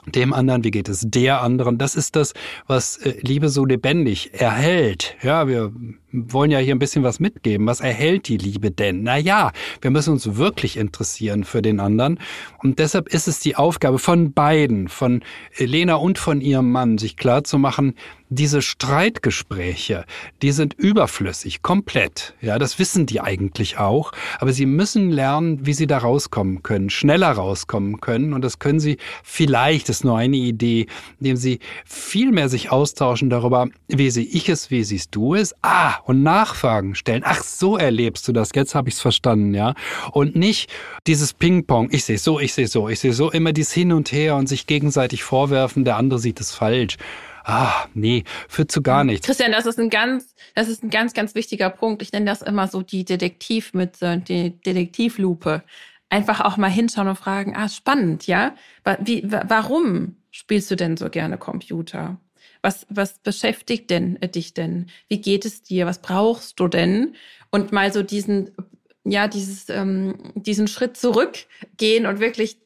dem 0.06 0.34
anderen, 0.34 0.64
wie 0.64 0.72
geht 0.72 0.90
es 0.90 1.06
der 1.06 1.42
anderen. 1.42 1.78
Das 1.78 1.96
ist 1.96 2.16
das, 2.16 2.34
was 2.68 2.98
äh, 2.98 3.16
Liebe 3.22 3.50
so 3.50 3.66
lebendig 3.66 4.34
erhält. 4.34 5.16
Ja, 5.22 5.48
wir 5.48 5.72
wollen 6.12 6.52
ja 6.52 6.60
hier 6.60 6.76
ein 6.76 6.80
bisschen 6.80 7.04
was 7.04 7.20
mitgeben. 7.20 7.68
Was 7.68 7.82
erhält 7.82 8.28
die 8.28 8.38
Liebe 8.38 8.72
denn? 8.72 9.04
Na 9.04 9.18
ja, 9.18 9.52
wir 9.82 9.92
müssen 9.92 10.14
uns 10.14 10.36
wirklich 10.38 10.78
interessieren 10.78 11.44
für 11.44 11.62
den 11.62 11.80
anderen. 11.80 12.20
Und 12.60 12.80
deshalb 12.80 13.10
ist 13.10 13.28
es 13.28 13.40
die 13.40 13.56
Aufgabe 13.56 14.00
von 14.00 14.34
beiden, 14.34 14.88
von 14.88 15.22
Lena 15.58 15.96
und 15.96 16.18
von 16.18 16.42
ihrem 16.42 16.72
Mann, 16.72 16.98
sich 16.98 17.18
klar 17.18 17.44
zu 17.44 17.58
machen, 17.60 17.94
diese 18.30 18.62
Streitgespräche, 18.62 20.06
die 20.44 20.52
sind 20.52 20.76
überflüssig, 20.76 21.64
komplett. 21.64 22.36
Ja, 22.42 22.60
das 22.60 22.78
wissen 22.78 23.08
die 23.08 23.22
eigentlich 23.22 23.80
auch. 23.80 24.12
Aber 24.40 24.54
sie 24.54 24.68
müssen 24.68 25.10
lernen, 25.10 25.66
wie 25.66 25.74
sie 25.74 25.88
da 25.88 25.98
rauskommen 25.98 26.62
können, 26.62 26.92
schneller 26.92 27.32
rauskommen 27.32 28.00
können. 28.00 28.34
Und 28.34 28.44
das 28.44 28.60
können 28.60 28.80
sie 28.80 28.98
vielleicht, 29.24 29.90
ist 29.90 30.06
nur 30.06 30.18
eine 30.18 30.38
Idee, 30.38 30.86
indem 31.20 31.38
sie 31.38 31.60
viel 31.86 32.32
mehr 32.32 32.50
sich 32.50 32.72
austauschen 32.72 33.32
darüber, 33.32 33.68
wie 33.88 34.12
sehe 34.12 34.26
ich 34.26 34.48
es, 34.48 34.70
wie 34.70 34.84
siehst 34.84 35.16
du 35.16 35.34
es? 35.34 35.56
Ah, 35.64 35.96
und 36.06 36.22
Nachfragen 36.22 36.94
stellen. 36.94 37.24
Ach, 37.26 37.42
so 37.42 37.78
erlebst 37.78 38.28
du 38.28 38.32
das. 38.32 38.52
Jetzt 38.54 38.76
habe 38.76 38.90
ich 38.90 38.96
es 38.96 39.02
verstanden, 39.02 39.56
ja. 39.56 39.74
Und 40.12 40.36
nicht 40.36 40.70
dieses 41.08 41.34
Ping-Pong. 41.34 41.90
Ich 41.92 42.06
sehe 42.06 42.20
so, 42.20 42.40
ich 42.40 42.54
sehe 42.54 42.68
so, 42.68 42.90
ich 42.90 43.00
sehe 43.00 43.14
so. 43.14 43.32
Immer 43.32 43.54
dieses 43.54 43.74
Hin 43.74 43.92
und 43.92 44.12
Her 44.12 44.36
und 44.36 44.48
sich 44.48 44.68
gegenseitig 44.68 45.24
vorwerfen, 45.24 45.84
der 45.84 45.98
andere 45.98 46.20
sieht 46.20 46.40
es 46.40 46.54
falsch 46.54 46.98
ah, 47.50 47.88
nee, 47.94 48.24
führt 48.48 48.72
zu 48.72 48.82
gar 48.82 49.04
nichts. 49.04 49.26
Christian, 49.26 49.52
das 49.52 49.66
ist 49.66 49.80
ein 49.80 49.90
ganz, 49.90 50.36
das 50.56 50.70
ist 50.70 50.84
ein 50.84 50.90
ganz, 50.90 51.14
ganz 51.14 51.36
wichtiger 51.36 51.70
Punkt. 51.70 52.02
Ich 52.02 52.12
nenne 52.12 52.26
das 52.26 52.42
immer 52.42 52.68
so 52.68 52.82
die 52.82 53.06
Detektiv 53.06 53.74
mit 53.74 53.98
die 54.02 54.52
Detektivlupe. 54.62 55.64
Einfach 56.10 56.42
auch 56.42 56.58
mal 56.58 56.70
hinschauen 56.70 57.08
und 57.08 57.18
fragen, 57.18 57.56
ah, 57.56 57.70
spannend, 57.70 58.28
ja? 58.28 58.56
Wie, 59.00 59.24
warum 59.28 60.16
spielst 60.32 60.72
du 60.72 60.76
denn 60.76 60.98
so 60.98 61.10
gerne 61.10 61.38
Computer? 61.38 62.20
Was, 62.62 62.86
was 62.90 63.20
beschäftigt 63.20 63.90
denn 63.90 64.22
äh, 64.22 64.28
dich 64.28 64.54
denn? 64.54 64.88
Wie 65.08 65.22
geht 65.22 65.46
es 65.46 65.62
dir? 65.62 65.86
Was 65.86 66.02
brauchst 66.02 66.60
du 66.60 66.68
denn? 66.68 67.16
Und 67.52 67.72
mal 67.72 67.94
so 67.94 68.04
diesen, 68.04 68.52
ja, 69.06 69.28
dieses, 69.28 69.70
ähm, 69.70 70.34
diesen 70.36 70.68
Schritt 70.68 70.98
zurückgehen 70.98 72.06
und 72.06 72.20
wirklich 72.20 72.58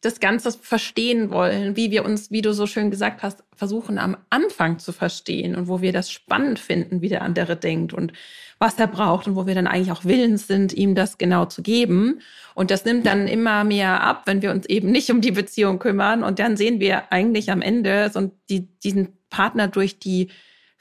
das 0.00 0.18
Ganze 0.18 0.52
verstehen 0.52 1.30
wollen, 1.30 1.76
wie 1.76 1.90
wir 1.90 2.04
uns, 2.04 2.30
wie 2.30 2.40
du 2.40 2.54
so 2.54 2.66
schön 2.66 2.90
gesagt 2.90 3.22
hast, 3.22 3.44
versuchen 3.54 3.98
am 3.98 4.16
Anfang 4.30 4.78
zu 4.78 4.92
verstehen 4.92 5.54
und 5.54 5.68
wo 5.68 5.82
wir 5.82 5.92
das 5.92 6.10
spannend 6.10 6.58
finden, 6.58 7.02
wie 7.02 7.10
der 7.10 7.22
andere 7.22 7.56
denkt 7.56 7.92
und 7.92 8.12
was 8.58 8.78
er 8.78 8.86
braucht 8.86 9.26
und 9.26 9.36
wo 9.36 9.46
wir 9.46 9.54
dann 9.54 9.66
eigentlich 9.66 9.92
auch 9.92 10.04
willens 10.04 10.46
sind, 10.46 10.72
ihm 10.72 10.94
das 10.94 11.18
genau 11.18 11.46
zu 11.46 11.62
geben. 11.62 12.20
Und 12.54 12.70
das 12.70 12.84
nimmt 12.84 13.06
dann 13.06 13.26
immer 13.26 13.64
mehr 13.64 14.02
ab, 14.02 14.22
wenn 14.26 14.42
wir 14.42 14.50
uns 14.50 14.66
eben 14.66 14.90
nicht 14.90 15.10
um 15.10 15.20
die 15.20 15.30
Beziehung 15.30 15.78
kümmern. 15.78 16.22
Und 16.22 16.38
dann 16.38 16.58
sehen 16.58 16.78
wir 16.78 17.10
eigentlich 17.10 17.50
am 17.50 17.62
Ende 17.62 18.10
so 18.12 18.30
die, 18.50 18.68
diesen 18.80 19.16
Partner 19.30 19.68
durch 19.68 19.98
die 19.98 20.28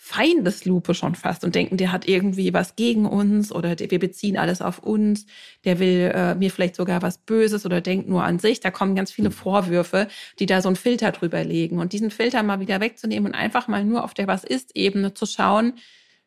Feindeslupe 0.02 0.94
schon 0.94 1.14
fast 1.14 1.44
und 1.44 1.56
denken, 1.56 1.76
der 1.76 1.92
hat 1.92 2.08
irgendwie 2.08 2.54
was 2.54 2.78
gegen 2.78 3.06
uns 3.06 3.52
oder 3.52 3.78
wir 3.78 4.00
beziehen 4.00 4.38
alles 4.38 4.62
auf 4.62 4.80
uns, 4.80 5.26
der 5.66 5.78
will 5.78 6.12
äh, 6.16 6.36
mir 6.36 6.52
vielleicht 6.52 6.78
sogar 6.78 7.02
was 7.02 7.18
Böses 7.18 7.66
oder 7.66 7.82
denkt 7.82 8.08
nur 8.08 8.24
an 8.24 8.40
sich. 8.40 8.62
Da 8.62 8.72
kommen 8.72 8.96
ganz 8.96 9.12
viele 9.12 9.30
Vorwürfe, 9.30 10.08
die 10.40 10.46
da 10.46 10.62
so 10.62 10.70
einen 10.70 10.78
Filter 10.78 11.12
drüber 11.12 11.44
legen. 11.44 11.80
Und 11.80 11.92
diesen 11.92 12.12
Filter 12.12 12.44
mal 12.44 12.62
wieder 12.62 12.80
wegzunehmen 12.80 13.34
und 13.34 13.38
einfach 13.38 13.68
mal 13.68 13.84
nur 13.84 14.06
auf 14.06 14.14
der 14.14 14.28
Was 14.28 14.46
ist-Ebene 14.46 15.14
zu 15.14 15.26
schauen, 15.26 15.74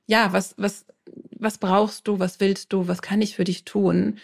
ja, 0.06 0.34
was, 0.34 0.54
was, 0.58 0.84
was 1.30 1.56
brauchst 1.56 2.06
du, 2.06 2.18
was 2.18 2.40
willst 2.40 2.74
du, 2.74 2.88
was 2.88 3.00
kann 3.00 3.22
ich 3.22 3.36
für 3.36 3.44
dich 3.44 3.64
tun? 3.64 4.18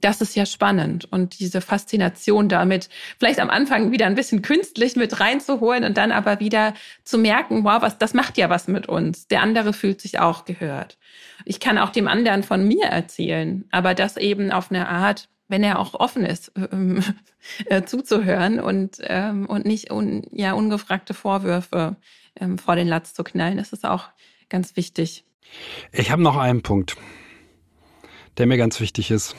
Das 0.00 0.20
ist 0.20 0.36
ja 0.36 0.46
spannend 0.46 1.10
und 1.10 1.38
diese 1.40 1.60
Faszination 1.60 2.48
damit 2.48 2.88
vielleicht 3.18 3.40
am 3.40 3.50
Anfang 3.50 3.92
wieder 3.92 4.06
ein 4.06 4.14
bisschen 4.14 4.42
künstlich 4.42 4.96
mit 4.96 5.20
reinzuholen 5.20 5.84
und 5.84 5.96
dann 5.96 6.12
aber 6.12 6.40
wieder 6.40 6.74
zu 7.04 7.18
merken, 7.18 7.64
wow, 7.64 7.80
was, 7.82 7.98
das 7.98 8.14
macht 8.14 8.38
ja 8.38 8.50
was 8.50 8.68
mit 8.68 8.88
uns. 8.88 9.28
Der 9.28 9.42
andere 9.42 9.72
fühlt 9.72 10.00
sich 10.00 10.18
auch 10.18 10.44
gehört. 10.44 10.98
Ich 11.44 11.60
kann 11.60 11.78
auch 11.78 11.90
dem 11.90 12.08
anderen 12.08 12.42
von 12.42 12.66
mir 12.66 12.86
erzählen, 12.86 13.64
aber 13.70 13.94
das 13.94 14.16
eben 14.16 14.50
auf 14.50 14.70
eine 14.70 14.88
Art, 14.88 15.28
wenn 15.48 15.62
er 15.62 15.78
auch 15.78 15.94
offen 15.94 16.24
ist, 16.24 16.52
ähm, 16.72 17.02
äh, 17.66 17.82
zuzuhören 17.82 18.60
und, 18.60 18.98
ähm, 19.02 19.46
und 19.46 19.64
nicht 19.64 19.90
un, 19.90 20.26
ja, 20.32 20.52
ungefragte 20.52 21.14
Vorwürfe 21.14 21.96
ähm, 22.40 22.58
vor 22.58 22.76
den 22.76 22.88
Latz 22.88 23.14
zu 23.14 23.24
knallen. 23.24 23.56
Das 23.56 23.72
ist 23.72 23.84
auch 23.84 24.08
ganz 24.48 24.76
wichtig. 24.76 25.24
Ich 25.92 26.10
habe 26.10 26.22
noch 26.22 26.36
einen 26.36 26.62
Punkt, 26.62 26.96
der 28.36 28.46
mir 28.46 28.58
ganz 28.58 28.80
wichtig 28.80 29.10
ist. 29.10 29.34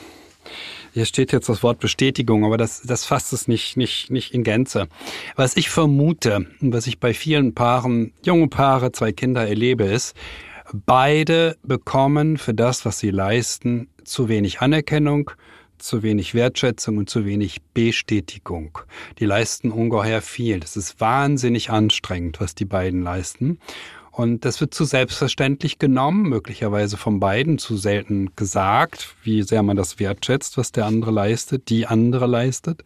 Hier 0.92 1.04
steht 1.04 1.32
jetzt 1.32 1.48
das 1.48 1.62
Wort 1.62 1.78
Bestätigung, 1.78 2.44
aber 2.44 2.56
das, 2.56 2.82
das 2.82 3.04
fasst 3.04 3.32
es 3.32 3.46
nicht, 3.46 3.76
nicht, 3.76 4.10
nicht 4.10 4.34
in 4.34 4.42
Gänze. 4.42 4.88
Was 5.36 5.56
ich 5.56 5.70
vermute, 5.70 6.46
was 6.60 6.86
ich 6.86 6.98
bei 6.98 7.14
vielen 7.14 7.54
Paaren, 7.54 8.12
junge 8.24 8.48
Paare, 8.48 8.92
zwei 8.92 9.12
Kinder 9.12 9.46
erlebe, 9.46 9.84
ist, 9.84 10.16
beide 10.72 11.56
bekommen 11.62 12.38
für 12.38 12.54
das, 12.54 12.84
was 12.84 12.98
sie 12.98 13.10
leisten, 13.10 13.88
zu 14.04 14.28
wenig 14.28 14.60
Anerkennung, 14.60 15.30
zu 15.78 16.02
wenig 16.02 16.34
Wertschätzung 16.34 16.98
und 16.98 17.08
zu 17.08 17.24
wenig 17.24 17.62
Bestätigung. 17.74 18.78
Die 19.18 19.24
leisten 19.24 19.70
ungeheuer 19.70 20.20
viel. 20.20 20.60
Das 20.60 20.76
ist 20.76 21.00
wahnsinnig 21.00 21.70
anstrengend, 21.70 22.40
was 22.40 22.54
die 22.54 22.64
beiden 22.64 23.02
leisten. 23.02 23.58
Und 24.20 24.44
das 24.44 24.60
wird 24.60 24.74
zu 24.74 24.84
selbstverständlich 24.84 25.78
genommen, 25.78 26.28
möglicherweise 26.28 26.98
von 26.98 27.20
beiden 27.20 27.56
zu 27.56 27.78
selten 27.78 28.36
gesagt, 28.36 29.16
wie 29.22 29.42
sehr 29.42 29.62
man 29.62 29.78
das 29.78 29.98
wertschätzt, 29.98 30.58
was 30.58 30.72
der 30.72 30.84
andere 30.84 31.10
leistet, 31.10 31.70
die 31.70 31.86
andere 31.86 32.26
leistet. 32.26 32.84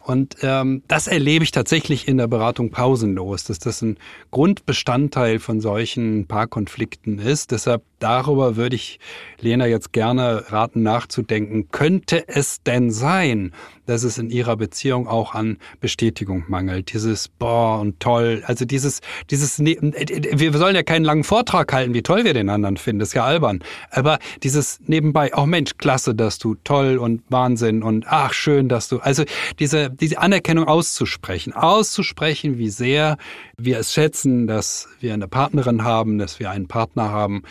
Und 0.00 0.36
ähm, 0.40 0.82
das 0.88 1.06
erlebe 1.06 1.44
ich 1.44 1.50
tatsächlich 1.50 2.08
in 2.08 2.16
der 2.16 2.28
Beratung 2.28 2.70
pausenlos, 2.70 3.44
dass 3.44 3.58
das 3.58 3.82
ein 3.82 3.98
Grundbestandteil 4.30 5.38
von 5.38 5.60
solchen 5.60 6.26
Paarkonflikten 6.26 7.18
ist. 7.18 7.50
Deshalb 7.50 7.82
darüber 7.98 8.56
würde 8.56 8.76
ich 8.76 8.98
Lena 9.40 9.66
jetzt 9.66 9.92
gerne 9.92 10.44
raten 10.48 10.82
nachzudenken. 10.82 11.68
Könnte 11.70 12.26
es 12.28 12.62
denn 12.62 12.90
sein, 12.90 13.52
dass 13.88 14.02
es 14.02 14.18
in 14.18 14.28
ihrer 14.30 14.56
Beziehung 14.56 15.08
auch 15.08 15.34
an 15.34 15.56
Bestätigung 15.80 16.44
mangelt. 16.46 16.92
Dieses 16.92 17.28
boah 17.28 17.80
und 17.80 17.98
toll, 18.00 18.42
also 18.46 18.64
dieses 18.64 19.00
dieses 19.30 19.58
ne, 19.58 19.78
wir 19.80 20.52
sollen 20.52 20.76
ja 20.76 20.82
keinen 20.82 21.04
langen 21.04 21.24
Vortrag 21.24 21.72
halten, 21.72 21.94
wie 21.94 22.02
toll 22.02 22.24
wir 22.24 22.34
den 22.34 22.50
anderen 22.50 22.76
finden, 22.76 23.00
das 23.00 23.08
ist 23.08 23.14
ja 23.14 23.24
albern, 23.24 23.60
aber 23.90 24.18
dieses 24.42 24.80
nebenbei, 24.86 25.30
oh 25.34 25.46
Mensch, 25.46 25.72
klasse, 25.78 26.14
dass 26.14 26.38
du 26.38 26.54
toll 26.64 26.98
und 26.98 27.22
Wahnsinn 27.30 27.82
und 27.82 28.04
ach 28.06 28.34
schön, 28.34 28.68
dass 28.68 28.88
du 28.88 28.98
also 28.98 29.24
diese 29.58 29.90
diese 29.90 30.18
Anerkennung 30.18 30.68
auszusprechen, 30.68 31.54
auszusprechen, 31.54 32.58
wie 32.58 32.70
sehr 32.70 33.16
wir 33.56 33.78
es 33.78 33.94
schätzen, 33.94 34.46
dass 34.46 34.88
wir 35.00 35.14
eine 35.14 35.28
Partnerin 35.28 35.82
haben, 35.82 36.18
dass 36.18 36.38
wir 36.38 36.50
einen 36.50 36.68
Partner 36.68 37.10
haben 37.10 37.42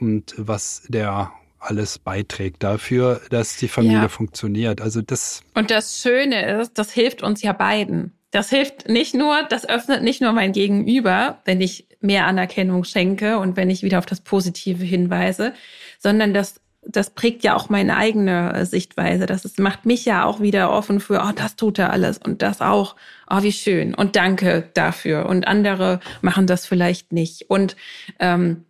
und 0.00 0.34
was 0.36 0.82
der 0.88 1.32
alles 1.58 1.98
beiträgt 1.98 2.62
dafür, 2.62 3.20
dass 3.30 3.56
die 3.56 3.68
Familie 3.68 4.02
ja. 4.02 4.08
funktioniert. 4.08 4.80
Also 4.80 5.00
das. 5.00 5.42
Und 5.54 5.70
das 5.70 6.00
Schöne 6.00 6.60
ist, 6.60 6.78
das 6.78 6.92
hilft 6.92 7.22
uns 7.22 7.42
ja 7.42 7.52
beiden. 7.52 8.12
Das 8.30 8.50
hilft 8.50 8.88
nicht 8.88 9.14
nur, 9.14 9.44
das 9.48 9.66
öffnet 9.66 10.02
nicht 10.02 10.20
nur 10.20 10.32
mein 10.32 10.52
Gegenüber, 10.52 11.40
wenn 11.44 11.60
ich 11.60 11.86
mehr 12.00 12.26
Anerkennung 12.26 12.84
schenke 12.84 13.38
und 13.38 13.56
wenn 13.56 13.70
ich 13.70 13.82
wieder 13.82 13.98
auf 13.98 14.06
das 14.06 14.20
Positive 14.20 14.84
hinweise, 14.84 15.54
sondern 15.98 16.34
das 16.34 16.60
das 16.86 17.10
prägt 17.10 17.44
ja 17.44 17.54
auch 17.54 17.68
meine 17.68 17.96
eigene 17.96 18.66
Sichtweise. 18.66 19.26
Das 19.26 19.44
ist, 19.44 19.58
macht 19.58 19.86
mich 19.86 20.04
ja 20.04 20.24
auch 20.24 20.40
wieder 20.40 20.70
offen 20.70 21.00
für, 21.00 21.22
oh, 21.26 21.32
das 21.34 21.56
tut 21.56 21.78
er 21.78 21.90
alles 21.90 22.18
und 22.18 22.42
das 22.42 22.60
auch. 22.60 22.96
Oh, 23.30 23.42
wie 23.42 23.52
schön 23.52 23.94
und 23.94 24.16
danke 24.16 24.68
dafür. 24.74 25.26
Und 25.26 25.46
andere 25.48 26.00
machen 26.20 26.46
das 26.46 26.66
vielleicht 26.66 27.12
nicht. 27.12 27.48
Und 27.48 27.74
ähm, 28.18 28.64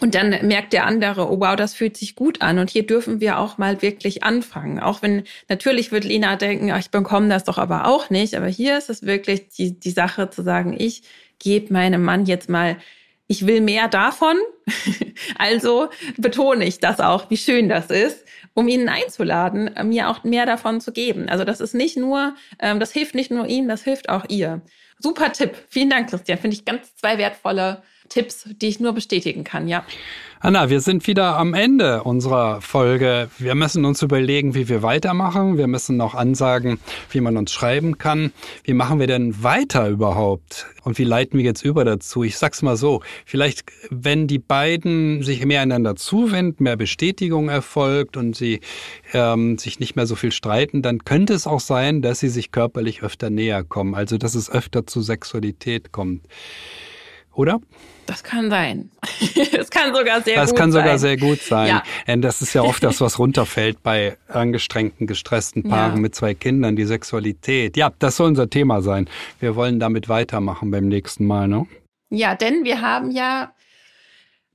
und 0.00 0.14
dann 0.14 0.46
merkt 0.46 0.72
der 0.72 0.86
andere, 0.86 1.28
oh 1.30 1.40
wow, 1.40 1.56
das 1.56 1.74
fühlt 1.74 1.96
sich 1.96 2.14
gut 2.14 2.40
an. 2.40 2.58
Und 2.58 2.70
hier 2.70 2.86
dürfen 2.86 3.20
wir 3.20 3.38
auch 3.38 3.58
mal 3.58 3.82
wirklich 3.82 4.22
anfangen. 4.22 4.78
Auch 4.78 5.02
wenn 5.02 5.24
natürlich 5.48 5.90
wird 5.90 6.04
Lena 6.04 6.36
denken, 6.36 6.70
ach, 6.70 6.78
ich 6.78 6.90
bekomme 6.90 7.28
das 7.28 7.44
doch 7.44 7.58
aber 7.58 7.86
auch 7.86 8.08
nicht. 8.08 8.36
Aber 8.36 8.46
hier 8.46 8.78
ist 8.78 8.90
es 8.90 9.02
wirklich 9.02 9.48
die, 9.48 9.78
die 9.78 9.90
Sache 9.90 10.30
zu 10.30 10.42
sagen, 10.42 10.76
ich 10.78 11.02
gebe 11.40 11.72
meinem 11.72 12.04
Mann 12.04 12.26
jetzt 12.26 12.48
mal, 12.48 12.76
ich 13.26 13.46
will 13.46 13.60
mehr 13.60 13.88
davon. 13.88 14.36
also 15.38 15.88
betone 16.16 16.64
ich 16.64 16.78
das 16.78 17.00
auch, 17.00 17.28
wie 17.28 17.36
schön 17.36 17.68
das 17.68 17.90
ist, 17.90 18.24
um 18.54 18.68
ihn 18.68 18.88
einzuladen, 18.88 19.70
mir 19.84 20.10
auch 20.10 20.22
mehr 20.22 20.46
davon 20.46 20.80
zu 20.80 20.92
geben. 20.92 21.28
Also 21.28 21.44
das 21.44 21.60
ist 21.60 21.74
nicht 21.74 21.96
nur, 21.96 22.34
ähm, 22.60 22.78
das 22.78 22.92
hilft 22.92 23.16
nicht 23.16 23.32
nur 23.32 23.48
ihm, 23.48 23.66
das 23.66 23.82
hilft 23.82 24.08
auch 24.10 24.24
ihr. 24.28 24.62
Super 25.00 25.32
Tipp. 25.32 25.56
Vielen 25.68 25.90
Dank, 25.90 26.10
Christian. 26.10 26.38
Finde 26.38 26.56
ich 26.56 26.64
ganz 26.64 26.94
zwei 26.96 27.18
wertvolle 27.18 27.82
Tipps, 28.08 28.44
die 28.60 28.68
ich 28.68 28.80
nur 28.80 28.92
bestätigen 28.92 29.44
kann, 29.44 29.68
ja. 29.68 29.84
Anna, 30.40 30.70
wir 30.70 30.80
sind 30.80 31.08
wieder 31.08 31.36
am 31.36 31.52
Ende 31.52 32.04
unserer 32.04 32.60
Folge. 32.60 33.28
Wir 33.38 33.56
müssen 33.56 33.84
uns 33.84 34.02
überlegen, 34.02 34.54
wie 34.54 34.68
wir 34.68 34.84
weitermachen. 34.84 35.58
Wir 35.58 35.66
müssen 35.66 35.96
noch 35.96 36.14
ansagen, 36.14 36.78
wie 37.10 37.20
man 37.20 37.36
uns 37.36 37.52
schreiben 37.52 37.98
kann. 37.98 38.32
Wie 38.62 38.72
machen 38.72 39.00
wir 39.00 39.08
denn 39.08 39.42
weiter 39.42 39.88
überhaupt? 39.88 40.66
Und 40.84 40.96
wie 40.96 41.04
leiten 41.04 41.38
wir 41.38 41.44
jetzt 41.44 41.64
über 41.64 41.84
dazu? 41.84 42.22
Ich 42.22 42.38
sag's 42.38 42.62
mal 42.62 42.76
so. 42.76 43.02
Vielleicht, 43.26 43.64
wenn 43.90 44.28
die 44.28 44.38
beiden 44.38 45.24
sich 45.24 45.44
mehr 45.44 45.60
einander 45.60 45.96
zuwenden, 45.96 46.62
mehr 46.62 46.76
Bestätigung 46.76 47.48
erfolgt 47.48 48.16
und 48.16 48.36
sie 48.36 48.60
ähm, 49.12 49.58
sich 49.58 49.80
nicht 49.80 49.96
mehr 49.96 50.06
so 50.06 50.14
viel 50.14 50.30
streiten, 50.30 50.82
dann 50.82 51.04
könnte 51.04 51.34
es 51.34 51.48
auch 51.48 51.60
sein, 51.60 52.00
dass 52.00 52.20
sie 52.20 52.28
sich 52.28 52.52
körperlich 52.52 53.02
öfter 53.02 53.28
näher 53.28 53.64
kommen. 53.64 53.96
Also, 53.96 54.18
dass 54.18 54.36
es 54.36 54.48
öfter 54.48 54.86
zu 54.86 55.02
Sexualität 55.02 55.90
kommt. 55.90 56.22
Oder? 57.38 57.60
Das 58.06 58.24
kann 58.24 58.50
sein. 58.50 58.90
das 59.52 59.70
kann 59.70 59.94
sogar 59.94 60.22
sehr 60.22 60.34
das 60.34 60.34
gut 60.34 60.34
sein. 60.34 60.36
Das 60.36 60.54
kann 60.54 60.72
sogar 60.72 60.98
sehr 60.98 61.16
gut 61.16 61.40
sein. 61.40 61.68
Ja. 61.68 61.82
Denn 62.08 62.20
das 62.20 62.42
ist 62.42 62.52
ja 62.52 62.62
oft 62.62 62.82
das, 62.82 63.00
was 63.00 63.20
runterfällt 63.20 63.80
bei 63.84 64.18
angestrengten, 64.26 65.06
gestressten 65.06 65.62
Paaren 65.62 65.94
ja. 65.94 66.00
mit 66.00 66.16
zwei 66.16 66.34
Kindern, 66.34 66.74
die 66.74 66.84
Sexualität. 66.84 67.76
Ja, 67.76 67.92
das 68.00 68.16
soll 68.16 68.26
unser 68.26 68.50
Thema 68.50 68.82
sein. 68.82 69.08
Wir 69.38 69.54
wollen 69.54 69.78
damit 69.78 70.08
weitermachen 70.08 70.72
beim 70.72 70.88
nächsten 70.88 71.26
Mal, 71.26 71.46
ne? 71.46 71.68
Ja, 72.10 72.34
denn 72.34 72.64
wir 72.64 72.80
haben 72.80 73.12
ja 73.12 73.52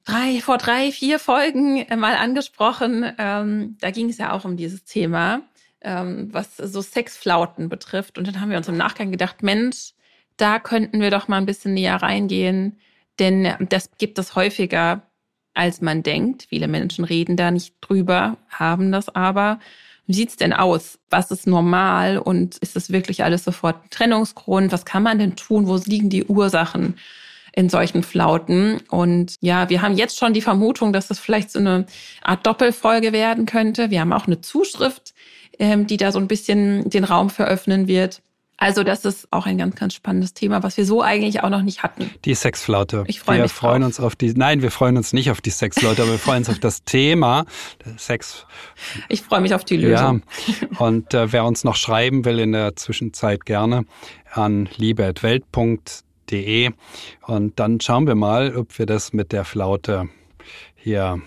drei, 0.03 0.41
vor 0.41 0.57
drei, 0.57 0.91
vier 0.91 1.19
Folgen 1.19 1.85
mal 1.97 2.15
angesprochen, 2.15 3.09
ähm, 3.17 3.77
da 3.79 3.91
ging 3.91 4.09
es 4.09 4.17
ja 4.17 4.33
auch 4.33 4.43
um 4.43 4.57
dieses 4.57 4.83
Thema, 4.83 5.39
ähm, 5.79 6.27
was 6.33 6.57
so 6.57 6.81
Sexflauten 6.81 7.69
betrifft. 7.69 8.17
Und 8.17 8.27
dann 8.27 8.41
haben 8.41 8.49
wir 8.49 8.57
uns 8.57 8.67
im 8.67 8.75
Nachgang 8.75 9.09
gedacht, 9.09 9.41
Mensch, 9.41 9.93
da 10.43 10.59
könnten 10.59 10.99
wir 10.99 11.09
doch 11.09 11.29
mal 11.29 11.37
ein 11.37 11.45
bisschen 11.45 11.73
näher 11.73 11.95
reingehen, 11.95 12.77
denn 13.17 13.55
das 13.69 13.89
gibt 13.97 14.19
es 14.19 14.35
häufiger, 14.35 15.03
als 15.53 15.79
man 15.79 16.03
denkt. 16.03 16.47
Viele 16.49 16.67
Menschen 16.67 17.05
reden 17.05 17.37
da 17.37 17.49
nicht 17.49 17.75
drüber, 17.79 18.35
haben 18.49 18.91
das 18.91 19.07
aber. 19.07 19.59
Wie 20.05 20.13
sieht's 20.13 20.35
denn 20.35 20.51
aus? 20.51 20.99
Was 21.09 21.31
ist 21.31 21.47
normal 21.47 22.17
und 22.17 22.57
ist 22.57 22.75
das 22.75 22.91
wirklich 22.91 23.23
alles 23.23 23.45
sofort 23.45 23.85
ein 23.85 23.89
Trennungsgrund? 23.89 24.73
Was 24.73 24.83
kann 24.83 25.01
man 25.01 25.17
denn 25.17 25.37
tun? 25.37 25.65
Wo 25.65 25.77
liegen 25.77 26.09
die 26.09 26.25
Ursachen 26.25 26.95
in 27.53 27.69
solchen 27.69 28.03
Flauten? 28.03 28.81
Und 28.89 29.37
ja, 29.39 29.69
wir 29.69 29.81
haben 29.81 29.95
jetzt 29.95 30.17
schon 30.17 30.33
die 30.33 30.41
Vermutung, 30.41 30.91
dass 30.91 31.07
das 31.07 31.19
vielleicht 31.19 31.51
so 31.51 31.59
eine 31.59 31.85
Art 32.21 32.45
Doppelfolge 32.45 33.13
werden 33.13 33.45
könnte. 33.45 33.91
Wir 33.91 34.01
haben 34.01 34.11
auch 34.11 34.27
eine 34.27 34.41
Zuschrift, 34.41 35.13
ähm, 35.57 35.87
die 35.87 35.95
da 35.95 36.11
so 36.11 36.19
ein 36.19 36.27
bisschen 36.27 36.89
den 36.89 37.05
Raum 37.05 37.29
für 37.29 37.45
öffnen 37.45 37.87
wird. 37.87 38.21
Also 38.57 38.83
das 38.83 39.03
ist 39.03 39.27
auch 39.31 39.45
ein 39.45 39.57
ganz, 39.57 39.75
ganz 39.75 39.93
spannendes 39.93 40.33
Thema, 40.33 40.63
was 40.63 40.77
wir 40.77 40.85
so 40.85 41.01
eigentlich 41.01 41.43
auch 41.43 41.49
noch 41.49 41.63
nicht 41.63 41.83
hatten. 41.83 42.09
Die 42.23 42.33
Sexflaute. 42.33 43.03
Ich 43.07 43.19
freue 43.19 43.37
wir 43.37 43.43
mich 43.43 43.51
freuen 43.51 43.81
drauf. 43.81 43.87
uns 43.87 43.99
auf 43.99 44.15
die. 44.15 44.33
Nein, 44.33 44.61
wir 44.61 44.71
freuen 44.71 44.95
uns 44.95 45.11
nicht 45.11 45.31
auf 45.31 45.41
die 45.41 45.49
Sexflaute, 45.49 46.03
aber 46.03 46.11
wir 46.11 46.19
freuen 46.19 46.39
uns 46.39 46.49
auf 46.49 46.59
das 46.59 46.83
Thema 46.83 47.45
Sex. 47.97 48.45
Ich 49.09 49.21
freue 49.21 49.41
mich 49.41 49.53
auf 49.53 49.65
die 49.65 49.77
Lösung. 49.77 50.23
Ja. 50.47 50.67
Und 50.79 51.13
äh, 51.13 51.31
wer 51.31 51.45
uns 51.45 51.63
noch 51.63 51.75
schreiben 51.75 52.25
will 52.25 52.39
in 52.39 52.51
der 52.53 52.75
Zwischenzeit 52.75 53.45
gerne 53.45 53.85
an 54.31 54.69
liebe@welt.de 54.77 56.71
und 57.21 57.59
dann 57.59 57.79
schauen 57.79 58.07
wir 58.07 58.15
mal, 58.15 58.55
ob 58.55 58.79
wir 58.79 58.85
das 58.87 59.13
mit 59.13 59.31
der 59.31 59.45
Flaute 59.45 60.09
hier 60.75 61.21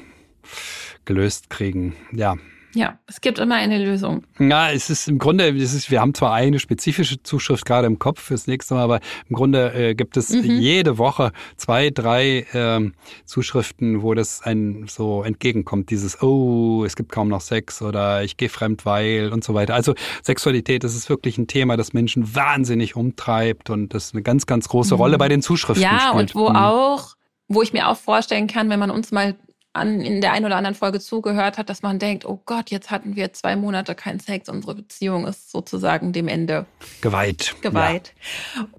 gelöst 1.05 1.51
kriegen. 1.51 1.95
Ja, 2.13 2.37
Ja, 2.77 2.99
es 3.07 3.21
gibt 3.23 3.39
immer 3.39 3.55
eine 3.55 3.83
Lösung. 3.83 4.25
Ja, 4.39 4.71
es 4.71 4.91
ist 4.91 5.09
im 5.09 5.19
Grunde, 5.19 5.49
es 5.57 5.73
ist, 5.73 5.91
wir 5.91 6.01
haben 6.03 6.13
zwar 6.13 6.35
eine 6.35 6.59
spezifische 6.59 7.23
Zuschrift 7.23 7.65
gerade 7.65 7.87
im 7.87 7.99
Kopf 7.99 8.21
fürs 8.21 8.47
nächste 8.47 8.75
Mal, 8.75 8.83
aber 8.83 9.01
im 9.31 9.35
Grunde 9.35 9.73
äh, 9.73 9.95
gibt 9.95 10.17
es 10.19 10.29
Mhm. 10.31 10.59
jede 10.61 10.99
Woche 10.99 11.33
zwei, 11.57 11.89
drei 11.91 12.45
ähm, 12.53 12.93
Zuschriften, 13.25 14.03
wo 14.03 14.15
das 14.15 14.43
ein 14.43 14.87
so 14.89 15.23
entgegenkommt. 15.23 15.91
Dieses, 15.91 16.23
oh, 16.23 16.85
es 16.85 16.97
gibt 16.97 17.11
kaum 17.13 17.29
noch 17.29 17.41
Sex 17.41 17.81
oder 17.83 18.23
ich 18.23 18.37
gehe 18.37 18.49
fremd, 18.49 18.85
weil 18.87 19.33
und 19.33 19.43
so 19.43 19.55
weiter. 19.55 19.75
Also 19.75 19.95
Sexualität, 20.23 20.85
das 20.85 20.95
ist 20.95 21.09
wirklich 21.09 21.39
ein 21.39 21.47
Thema, 21.47 21.77
das 21.77 21.93
Menschen 21.93 22.35
wahnsinnig 22.35 22.95
umtreibt 22.97 23.71
und 23.71 23.95
das 23.95 24.13
eine 24.13 24.23
ganz, 24.23 24.47
ganz 24.47 24.69
große 24.69 24.95
Rolle 24.95 25.19
bei 25.19 25.29
den 25.29 25.43
Zuschriften 25.43 25.87
Mhm. 25.87 25.93
Ja, 25.93 26.09
spielt. 26.09 26.15
und 26.15 26.35
wo 26.35 26.51
Mhm. 26.51 26.57
auch, 26.57 27.15
wo 27.49 27.63
ich 27.63 27.73
mir 27.73 27.89
auch 27.89 27.97
vorstellen 27.97 28.47
kann, 28.47 28.69
wenn 28.71 28.79
man 28.81 28.91
uns 28.91 29.13
mal 29.13 29.35
an, 29.77 30.01
in 30.01 30.21
der 30.21 30.33
einen 30.33 30.47
oder 30.47 30.57
anderen 30.57 30.75
Folge 30.75 31.01
zugehört 31.01 31.59
hat, 31.59 31.69
dass 31.69 31.83
man 31.83 31.99
denkt, 31.99 32.25
oh 32.25 32.41
Gott, 32.45 32.71
jetzt 32.71 32.91
hatten 32.91 33.17
wir 33.17 33.33
zwei 33.33 33.57
Monate 33.57 33.95
keinen 33.95 34.21
Sex, 34.21 34.49
unsere 34.49 34.75
Beziehung 34.75 35.27
ist 35.27 35.51
sozusagen 35.51 36.13
dem 36.13 36.29
Ende 36.29 36.67
geweiht. 37.01 37.55
geweiht. 37.63 38.13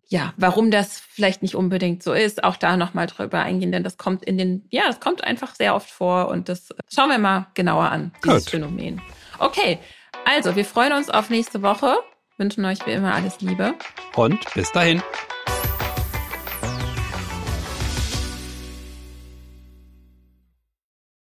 Ja. 0.09 0.33
warum 0.37 0.71
das 0.71 0.99
vielleicht 0.99 1.41
nicht 1.41 1.55
unbedingt 1.55 2.03
so 2.03 2.13
ist, 2.13 2.43
auch 2.43 2.57
da 2.57 2.77
nochmal 2.77 3.07
drüber 3.07 3.41
eingehen, 3.41 3.71
denn 3.71 3.83
das 3.83 3.97
kommt 3.97 4.23
in 4.23 4.37
den, 4.37 4.65
ja, 4.69 4.83
das 4.87 4.99
kommt 4.99 5.23
einfach 5.23 5.55
sehr 5.55 5.75
oft 5.75 5.89
vor 5.89 6.29
und 6.29 6.49
das 6.49 6.69
schauen 6.93 7.09
wir 7.09 7.17
mal 7.17 7.47
genauer 7.53 7.89
an, 7.89 8.11
dieses 8.23 8.45
Gut. 8.45 8.51
Phänomen. 8.51 9.01
Okay, 9.39 9.79
also 10.25 10.55
wir 10.55 10.65
freuen 10.65 10.93
uns 10.93 11.09
auf 11.09 11.29
nächste 11.29 11.61
Woche, 11.61 11.95
wünschen 12.37 12.65
euch 12.65 12.85
wie 12.85 12.91
immer 12.91 13.13
alles 13.13 13.41
Liebe. 13.41 13.63
Ja. 13.63 14.23
Und 14.23 14.53
bis 14.53 14.71
dahin. 14.71 15.01